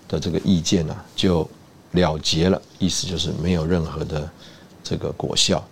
[0.07, 1.49] 的这个意见呢，就
[1.93, 4.31] 了结了，意思就是没有任何的。
[4.83, 5.63] 这个果效，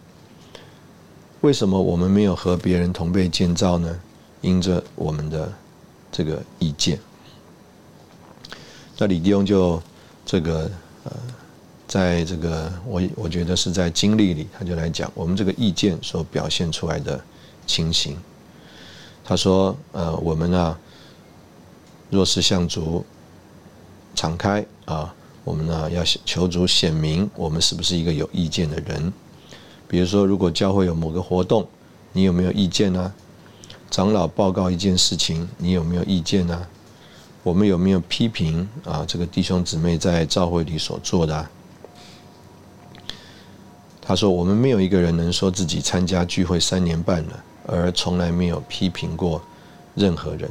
[1.41, 3.99] 为什么我们没有和别人同被建造呢？
[4.43, 5.53] 因着我们的
[6.11, 6.99] 这个意见。
[8.97, 9.81] 那李弟兄就
[10.27, 10.71] 这个
[11.05, 11.13] 呃，
[11.87, 17.21] 在这个我我觉得是在经历里，他就来讲我们这个意见所表现出来的
[17.67, 18.17] 情形。
[19.25, 20.79] 他说：呃，我们啊，
[22.11, 23.05] 若是向主
[24.15, 29.13] 敞开啊，我们呢要求主显明我们是不是一个有意见的人。
[29.87, 31.67] 比如说，如果教会有某个活动，
[32.13, 33.13] 你有没有意见呢？
[33.91, 36.67] 长老报告一件事情，你有没有意见呢？
[37.43, 39.05] 我们有没有批评啊？
[39.07, 41.37] 这个弟兄姊妹在教会里所做的？
[41.37, 41.51] 啊
[44.01, 49.43] 他说：“我们没有一个人能说自己参加聚会三年半了，而从来没有批评过
[49.95, 50.51] 任何人。”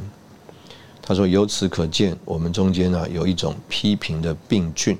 [1.01, 4.95] 他说：“由此可见，我们中间呢有一种批评的病菌。”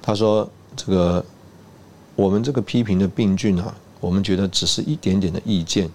[0.00, 1.24] 他说：“这个
[2.16, 5.88] 我们这个批评的病菌啊，我们觉得只是一点点的意见。”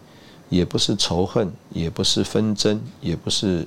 [0.52, 3.66] 也不是仇恨，也不是纷争，也不是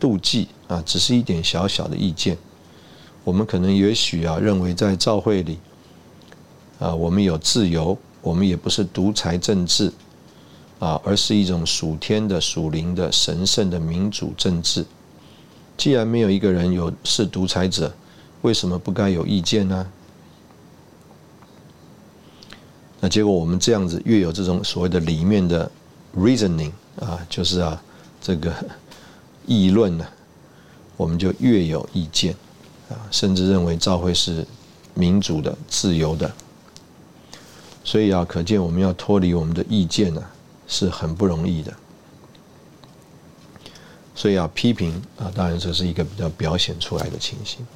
[0.00, 2.36] 妒忌啊，只是一点小小的意见。
[3.22, 5.56] 我们可能也许啊，认为在教会里
[6.80, 9.92] 啊，我们有自由，我们也不是独裁政治
[10.80, 14.84] 啊，而是一种属天的、属灵的、神圣的民主政治。
[15.76, 17.94] 既然没有一个人有是独裁者，
[18.42, 19.86] 为什么不该有意见呢？
[23.04, 25.70] 那结果我们这样子，越有这种所谓的里面的。
[26.16, 27.82] reasoning 啊，就是啊，
[28.20, 28.50] 这个
[29.46, 30.06] 议论呢，
[30.96, 32.32] 我们就越有意见
[32.88, 34.46] 啊，甚至认为教会是
[34.94, 36.32] 民主的、自由的，
[37.82, 40.22] 所以啊，可见我们要脱离我们的意见呢，
[40.68, 41.74] 是很不容易的。
[44.14, 47.66] 所以啊，批评啊，当然这是一个比较表现出来的情形。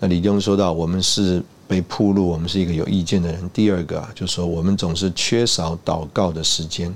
[0.00, 1.42] 那李东说到，我们是。
[1.68, 3.50] 被铺路，我们是一个有意见的人。
[3.50, 6.94] 第二个啊，就是说我们总是缺少祷告的时间。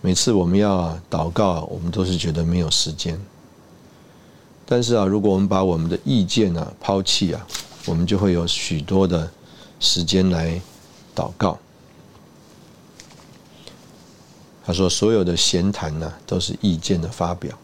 [0.00, 3.20] 每次我们要祷告，我们都是觉得没有时间。
[4.64, 7.46] 但是啊，如果我们把我们的意见啊抛弃啊，
[7.84, 9.30] 我们就会有许多的
[9.78, 10.58] 时间来
[11.14, 11.58] 祷告。
[14.64, 17.56] 他说，所有的闲谈呢，都是意见的发表。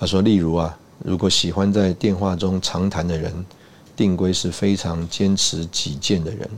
[0.00, 0.76] 他说，例如啊。
[1.02, 3.44] 如果喜欢在电话中长谈的人，
[3.96, 6.48] 定规是非常坚持己见的人。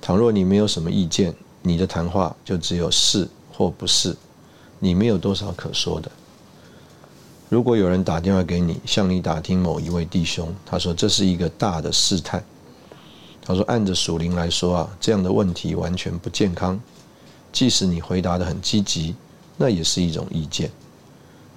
[0.00, 4.16] 倘若你没有什么意见，你的谈话就只有是或不是，
[4.78, 6.10] 你没有多少可说的。
[7.48, 12.42] 如果有人打电话给你，向你打听某一位弟兄，他说这是一个大的试探。
[13.42, 16.80] 他说按着属灵来说啊，这样的问题完全不健康。
[17.52, 19.16] 即使你回答的很积极，
[19.56, 20.70] 那也是一种意见。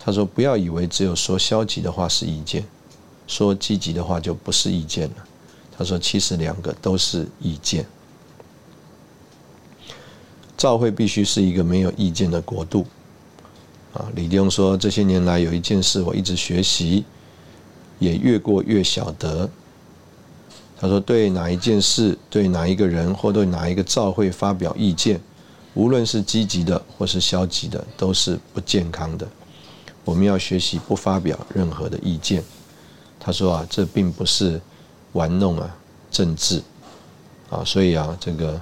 [0.06, 2.66] 他说：“不要以为只有说消极的话是意见，
[3.26, 5.16] 说积极的话就不是意见了。”
[5.78, 7.86] 他说：“其实两个都是意见。
[10.58, 12.86] 教会必须是一个没有意见的国度。”
[13.96, 17.06] 啊，李弟兄说：“这些年来有一件事我一直学习，
[18.00, 19.50] 也越过越晓得。”
[20.78, 25.22] 他说：“对哪一件事、对哪一个人或对哪一个教会发表意见，
[25.76, 29.26] 无论是积极的或是消极的，都是不健康的。”
[30.06, 32.44] 我们要学习不发表任何的意见。
[33.20, 34.60] 他说啊，这并不是
[35.14, 35.76] 玩弄啊
[36.12, 36.62] 政治
[37.50, 38.62] 啊，所以啊，这个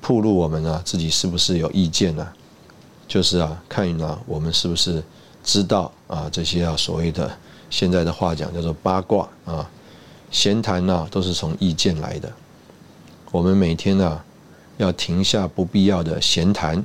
[0.00, 2.26] 铺路我们啊自己是不是有意见呢？
[3.06, 5.02] 就是啊，看啊我们是不是
[5.44, 7.30] 知道啊这些啊所谓的
[7.70, 9.68] 现在的话讲叫做八卦啊
[10.30, 12.32] 闲谈呢，都是从意见来的。
[13.30, 14.20] 我们每天呢
[14.78, 16.84] 要停下不必要的闲谈，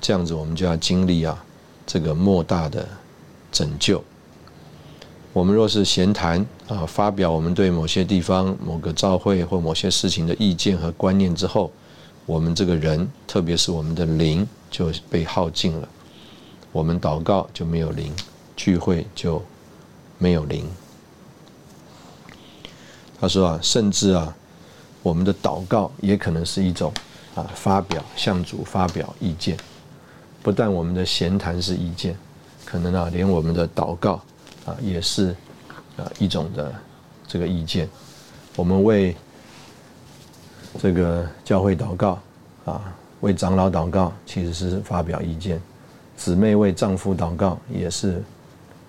[0.00, 1.42] 这样子我们就要经历啊。
[1.86, 2.88] 这个莫大的
[3.50, 4.02] 拯救。
[5.32, 11.72] 我们若是闲谈啊，发表我们对某些地方、某个教会或某些事情的意见和观念之后，
[12.26, 15.88] 我们这个人，特别是我们的灵就被耗尽了。
[16.70, 18.12] 我们祷告就没有灵，
[18.56, 19.42] 聚会就
[20.18, 20.66] 没有灵。
[23.18, 24.34] 他说啊，甚至啊，
[25.02, 26.92] 我们的祷告也可能是一种
[27.34, 29.56] 啊，发表向主发表意见。
[30.42, 32.16] 不但我们的闲谈是意见，
[32.64, 34.20] 可能啊，连我们的祷告
[34.66, 35.28] 啊，也是
[35.96, 36.74] 啊一种的
[37.28, 37.88] 这个意见。
[38.56, 39.16] 我们为
[40.80, 42.18] 这个教会祷告
[42.64, 45.58] 啊，为长老祷告，其实是发表意见；
[46.16, 48.20] 姊妹为丈夫祷告，也是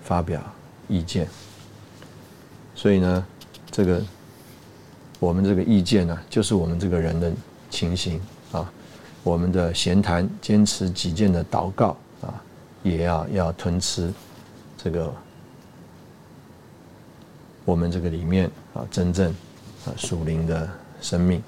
[0.02, 0.42] 发表
[0.88, 1.28] 意见。
[2.74, 3.26] 所以呢，
[3.70, 4.02] 这个
[5.20, 7.32] 我们这个意见呢，就是我们这个人的
[7.70, 8.20] 情形。
[9.24, 12.40] 我们的闲谈，坚持己见的祷告啊，
[12.82, 14.12] 也要要吞吃
[14.76, 15.10] 这个
[17.64, 19.32] 我们这个里面啊真正
[19.86, 20.68] 啊属灵的
[21.00, 21.42] 生命。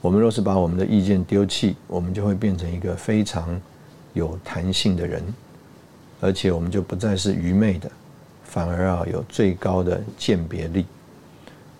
[0.00, 3.60] 我们若是把我们的意见丢弃，我们就会变成一个非常
[4.12, 5.20] 有弹性的人，
[6.20, 7.90] 而且我们就不再是愚昧的，
[8.44, 10.86] 反而啊有最高的鉴别力。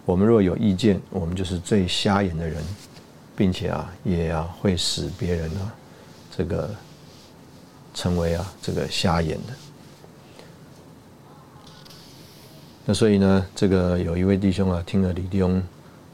[0.04, 2.60] 我们若有意见，我们就是最瞎眼的人，
[3.36, 5.74] 并且啊也啊会使别人啊
[6.36, 6.68] 这个。
[7.98, 9.54] 成为啊这个瞎眼的，
[12.84, 15.62] 那所以呢，这个有一位弟兄啊，听了李弟兄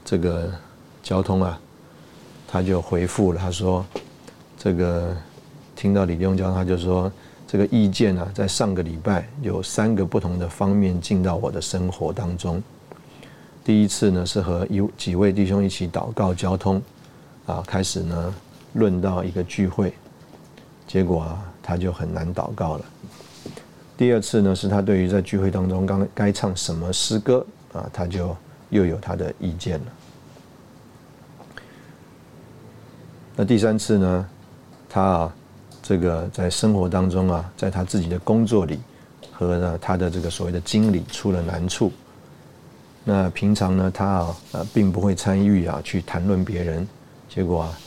[0.04, 0.48] 这个
[1.02, 1.58] 交通啊，
[2.46, 3.84] 他就回复了，他说：
[4.56, 5.12] 这个
[5.74, 7.10] 听到李弟兄交通，他就说
[7.48, 12.62] 这个意见呢，在上个礼拜有三个不同的方面进到我的生活当中。
[13.64, 16.80] 第一次呢，是和一几位弟兄一起祷告交通，
[17.46, 18.34] 啊，开始呢
[18.74, 19.92] 论到一个聚会，
[20.86, 21.48] 结果啊。
[21.64, 22.84] 他就很难祷告了。
[23.96, 28.36] 第二次呢，是他对于在聚会当中刚该唱什么诗歌啊，他就
[28.70, 29.86] 又有他的意见了。
[33.36, 34.28] 那第三次呢，
[34.88, 35.34] 他啊，
[35.80, 38.80] 这个在生活当中啊，在他自己的工作里
[39.30, 41.92] 和呢他的这个所谓的经理出了难处。
[43.04, 46.88] 那平常呢，他啊呃并不会参与啊去谈论别人，
[47.32, 47.78] 结果啊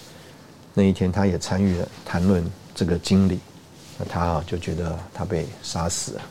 [0.74, 2.44] 那一天他也参与了谈论
[2.74, 3.40] 这个经理。
[3.98, 6.22] 那他啊就觉得他被杀死了。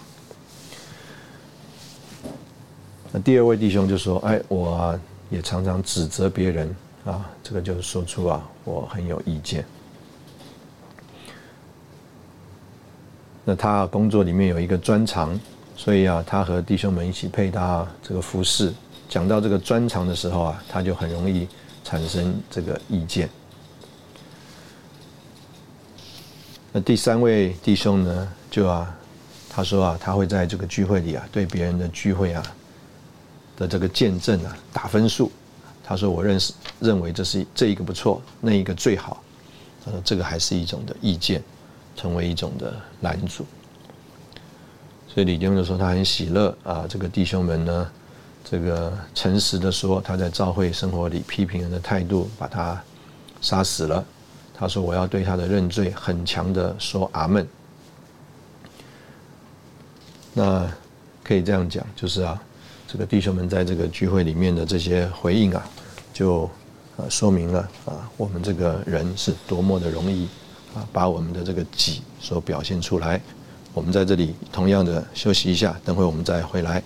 [3.10, 5.00] 那第二位弟兄就说：“哎，我
[5.30, 9.64] 也常常指责别人啊，这个就是说出啊，我很有意见。”
[13.46, 15.40] 那他工作里面有一个专长，
[15.74, 18.74] 所以啊，他和弟兄们一起配搭这个服饰。
[19.08, 21.48] 讲到这个专长的时候啊，他就很容易
[21.84, 23.28] 产生这个意见。
[26.72, 28.92] 那第三位弟兄呢，就啊，
[29.48, 32.42] 他说啊，他会在这个聚会里啊，对别人的聚会啊
[33.56, 35.30] 的这个见证啊打分数。
[35.84, 39.22] 他说我认识认为这是这一个不错，那一个最好。
[39.84, 41.40] 他说这个还是一种的意见，
[41.94, 43.44] 成为一种的拦阻。
[45.06, 47.92] 所以李丁就说他很喜乐啊，这个弟兄们呢，
[48.44, 52.80] 这个诚实的说他在教会生活里批评人的态度，把他
[53.40, 54.04] 杀死了。
[54.56, 57.44] 他说：“我要对他的认罪很强的说阿门。”
[60.32, 60.70] 那
[61.24, 62.40] 可以这样讲，就是啊，
[62.86, 65.66] 这个弟兄们在这个聚会里面的这些回应啊，
[66.12, 66.44] 就
[66.96, 70.28] 啊说明了啊，我们这个人是多么的容易
[70.74, 73.20] 啊，把我们的这个己所表现出来。
[73.72, 76.80] 我们在这里同样的休息一下，等会我们再回来。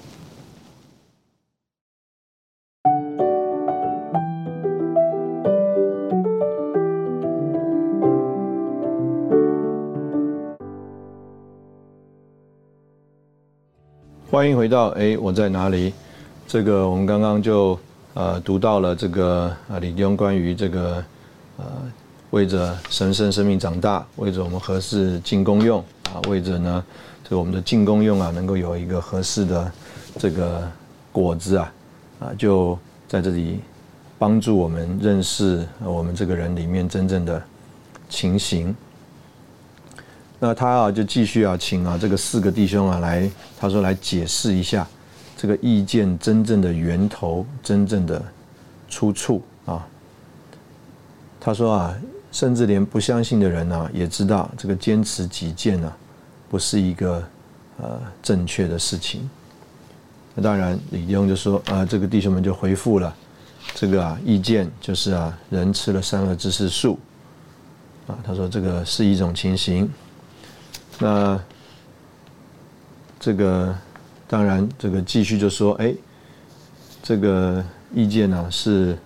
[14.31, 15.91] 欢迎回到哎，我在哪里？
[16.47, 17.79] 这个我们刚刚就
[18.13, 21.03] 呃读到了这个啊李弟兄关于这个
[21.57, 21.65] 呃
[22.29, 26.85] 为着神圣生命长大，为着我们合适进功用啊，为着呢
[27.25, 29.73] 这个我们的进功用啊能够有一个合适的
[30.19, 30.71] 这个
[31.11, 31.73] 果子啊
[32.21, 33.61] 啊，就在这里
[34.19, 37.43] 帮助我们认识我们这个人里面真正的
[38.11, 38.77] 情形。
[40.41, 43.29] 那他啊，就继续啊，请啊这个四个弟兄啊来，
[43.59, 44.87] 他说来解释一下
[45.37, 48.23] 这个意见真正的源头、真正的
[48.89, 49.85] 出处啊。
[51.41, 51.95] 他说啊，
[52.31, 55.93] 甚至连不相信的人呢，也知道这个坚持己见呢，
[56.49, 57.21] 不是一个
[57.81, 59.29] 呃正确的事情。
[60.37, 63.13] 那当然，李弟兄就说啊，这个弟兄们就回复了，
[63.75, 66.97] 这个啊意见就是啊，人吃了三恶知识树
[68.07, 69.91] 啊，他说这个是一种情形。
[71.01, 71.41] 那
[73.21, 73.75] 这个
[74.27, 75.95] 当然，这个继续就说，哎，
[77.03, 78.99] 这个意见呢是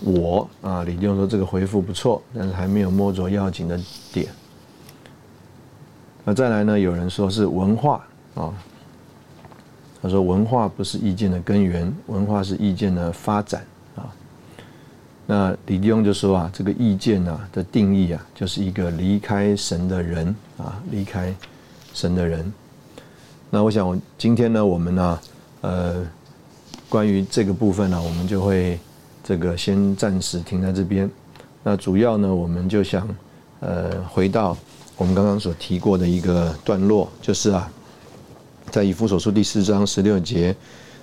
[0.00, 3.78] 我啊，李弟兄说这个回复不错，但是还没有摸着要紧的
[4.12, 4.26] 点。
[6.24, 8.52] 那再来呢，有人说是文化啊，
[10.00, 13.64] 他说文化不是意见的根源，文化是意见的发展
[13.94, 14.06] 啊。
[15.26, 21.34] 那李弟兄就说啊，这个意见啊的定义啊，就是一个离开神的人啊，离开
[21.92, 22.52] 神的人。
[23.50, 25.20] 那我想，今天呢，我们呢，
[25.60, 26.06] 呃，
[26.88, 28.78] 关于这个部分呢，我们就会
[29.22, 31.10] 这个先暂时停在这边。
[31.62, 33.08] 那主要呢，我们就想
[33.60, 34.56] 呃，回到
[34.96, 37.70] 我们刚刚所提过的一个段落，就是啊，
[38.70, 40.54] 在以弗所书第四章十六节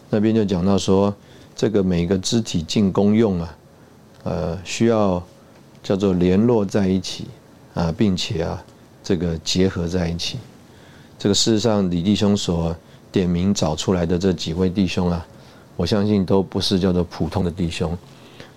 [0.10, 1.14] 那边就讲到说，
[1.56, 3.58] 这个每个肢体进功用啊。
[4.24, 5.24] 呃，需要
[5.82, 7.26] 叫做联络在一起
[7.74, 8.64] 啊，并且啊，
[9.04, 10.38] 这个结合在一起。
[11.18, 12.76] 这个事实上，李弟兄所
[13.12, 15.24] 点名找出来的这几位弟兄啊，
[15.76, 17.96] 我相信都不是叫做普通的弟兄，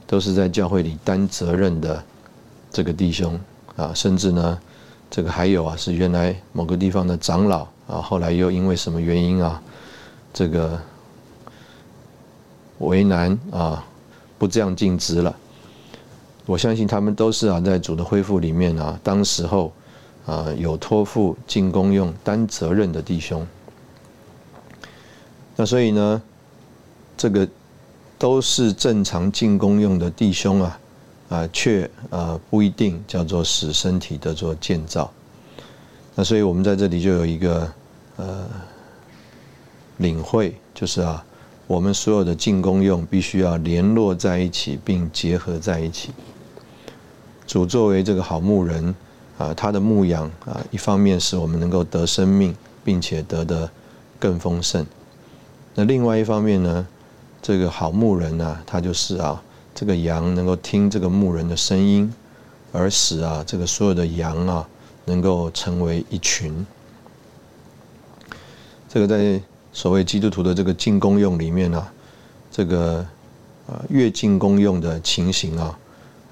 [0.07, 2.03] 都是在教会里担责任的
[2.71, 3.39] 这个弟兄
[3.77, 4.59] 啊，甚至呢，
[5.11, 9.61] 这个还有啊，是原来某个地方的长老啊，后来又因为什么原因啊，
[10.33, 10.81] 这个
[12.79, 13.85] 为难啊，
[14.39, 15.37] 不这样尽职了。
[16.47, 19.71] 我相信他们都是啊，在主的恢复里面啊，当时候。
[20.27, 23.47] 啊，有托付进公用担责任的弟兄，
[25.55, 26.23] 那所以呢，
[27.15, 27.47] 这个
[28.19, 30.81] 都是正常进公用的弟兄啊，
[31.29, 35.13] 啊，却啊不一定叫做使身体的做建造。
[36.15, 37.71] 那所以我们在这里就有一个
[38.17, 38.47] 呃
[39.99, 41.23] 领会，就是啊，
[41.67, 46.13] 我们所有的进公用必须要联络在一起，并结合在一起。
[47.47, 48.95] 主作为这个好牧人。
[49.37, 52.55] 啊，他的牧养啊，一方面使我们能够得生命，
[52.85, 53.69] 并且得的
[54.19, 54.87] 更丰盛。
[55.75, 56.87] 那另外一方面呢，
[57.43, 59.43] 这个好牧人呢，他就是啊，
[59.75, 62.15] 这个羊能够听这个牧人的声音，
[62.73, 64.69] 而使啊，这个所有的羊啊，
[65.07, 66.65] 能够成为一群。
[68.89, 71.85] 这个在所谓基督徒的这个进攻用里面呢，
[72.53, 73.05] 这个
[73.67, 75.77] 啊，越进攻用的情形啊，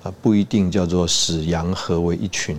[0.05, 2.57] 啊，不一定叫做使羊合为一群。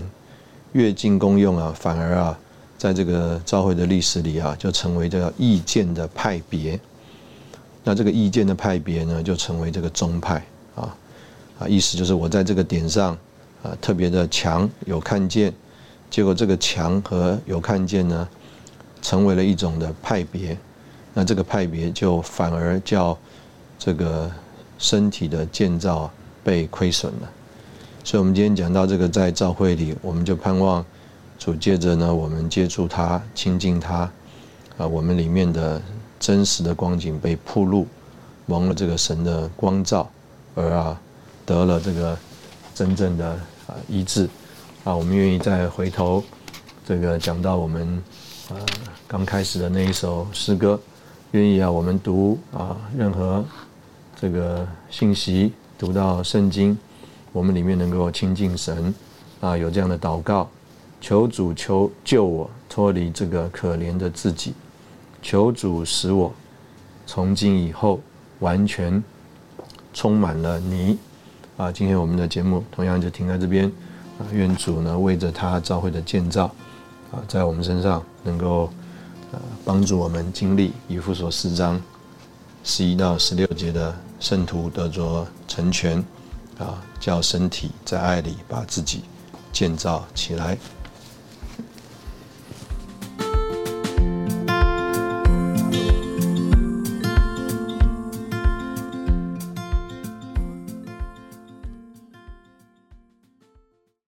[0.73, 2.37] 越进公用啊，反而啊，
[2.77, 6.79] 在这个教会的历史里啊，就成为这个意见的派别。
[7.83, 10.43] 那这个意见的派别呢，就成为这个宗派
[10.75, 10.95] 啊
[11.59, 13.17] 啊，意思就是我在这个点上
[13.61, 15.53] 啊特别的强，有看见，
[16.09, 18.27] 结果这个强和有看见呢，
[19.01, 20.57] 成为了一种的派别。
[21.13, 23.15] 那这个派别就反而叫
[23.77, 24.31] 这个
[24.79, 26.09] 身体的建造
[26.43, 27.29] 被亏损了。
[28.05, 30.85] 所以，我们今天讲到这个，在教会里，我们就盼望
[31.39, 34.11] 主借着呢，我们接触他、亲近他，
[34.77, 35.81] 啊，我们里面的
[36.19, 37.87] 真实的光景被铺露，
[38.45, 40.09] 蒙了这个神的光照，
[40.53, 40.99] 而啊，
[41.45, 42.17] 得了这个
[42.75, 43.29] 真正的
[43.67, 44.27] 啊医治，
[44.83, 46.21] 啊，我们愿意再回头
[46.85, 48.03] 这个讲到我们
[48.49, 48.59] 啊
[49.07, 50.77] 刚开始的那一首诗歌，
[51.31, 53.43] 愿意啊，我们读啊任何
[54.19, 56.77] 这个信息，读到圣经。
[57.33, 58.93] 我们里面能够亲近神，
[59.41, 60.47] 啊，有这样的祷告，
[61.01, 64.53] 求主求救我脱离这个可怜的自己，
[65.19, 66.31] 求主使我
[67.07, 67.99] 从今以后
[68.39, 69.03] 完全
[69.95, 70.99] 充满了你，
[71.57, 73.65] 啊，今天我们的节目同样就停在这边，
[74.19, 76.45] 啊，愿主呢为着他召会的建造，
[77.11, 78.69] 啊，在我们身上能够
[79.31, 81.81] 呃帮助我们经历以弗所四章
[82.63, 86.05] 十一到十六节的圣徒得着成全。
[86.63, 89.03] 啊，叫身体在爱里把自己
[89.51, 90.57] 建造起来。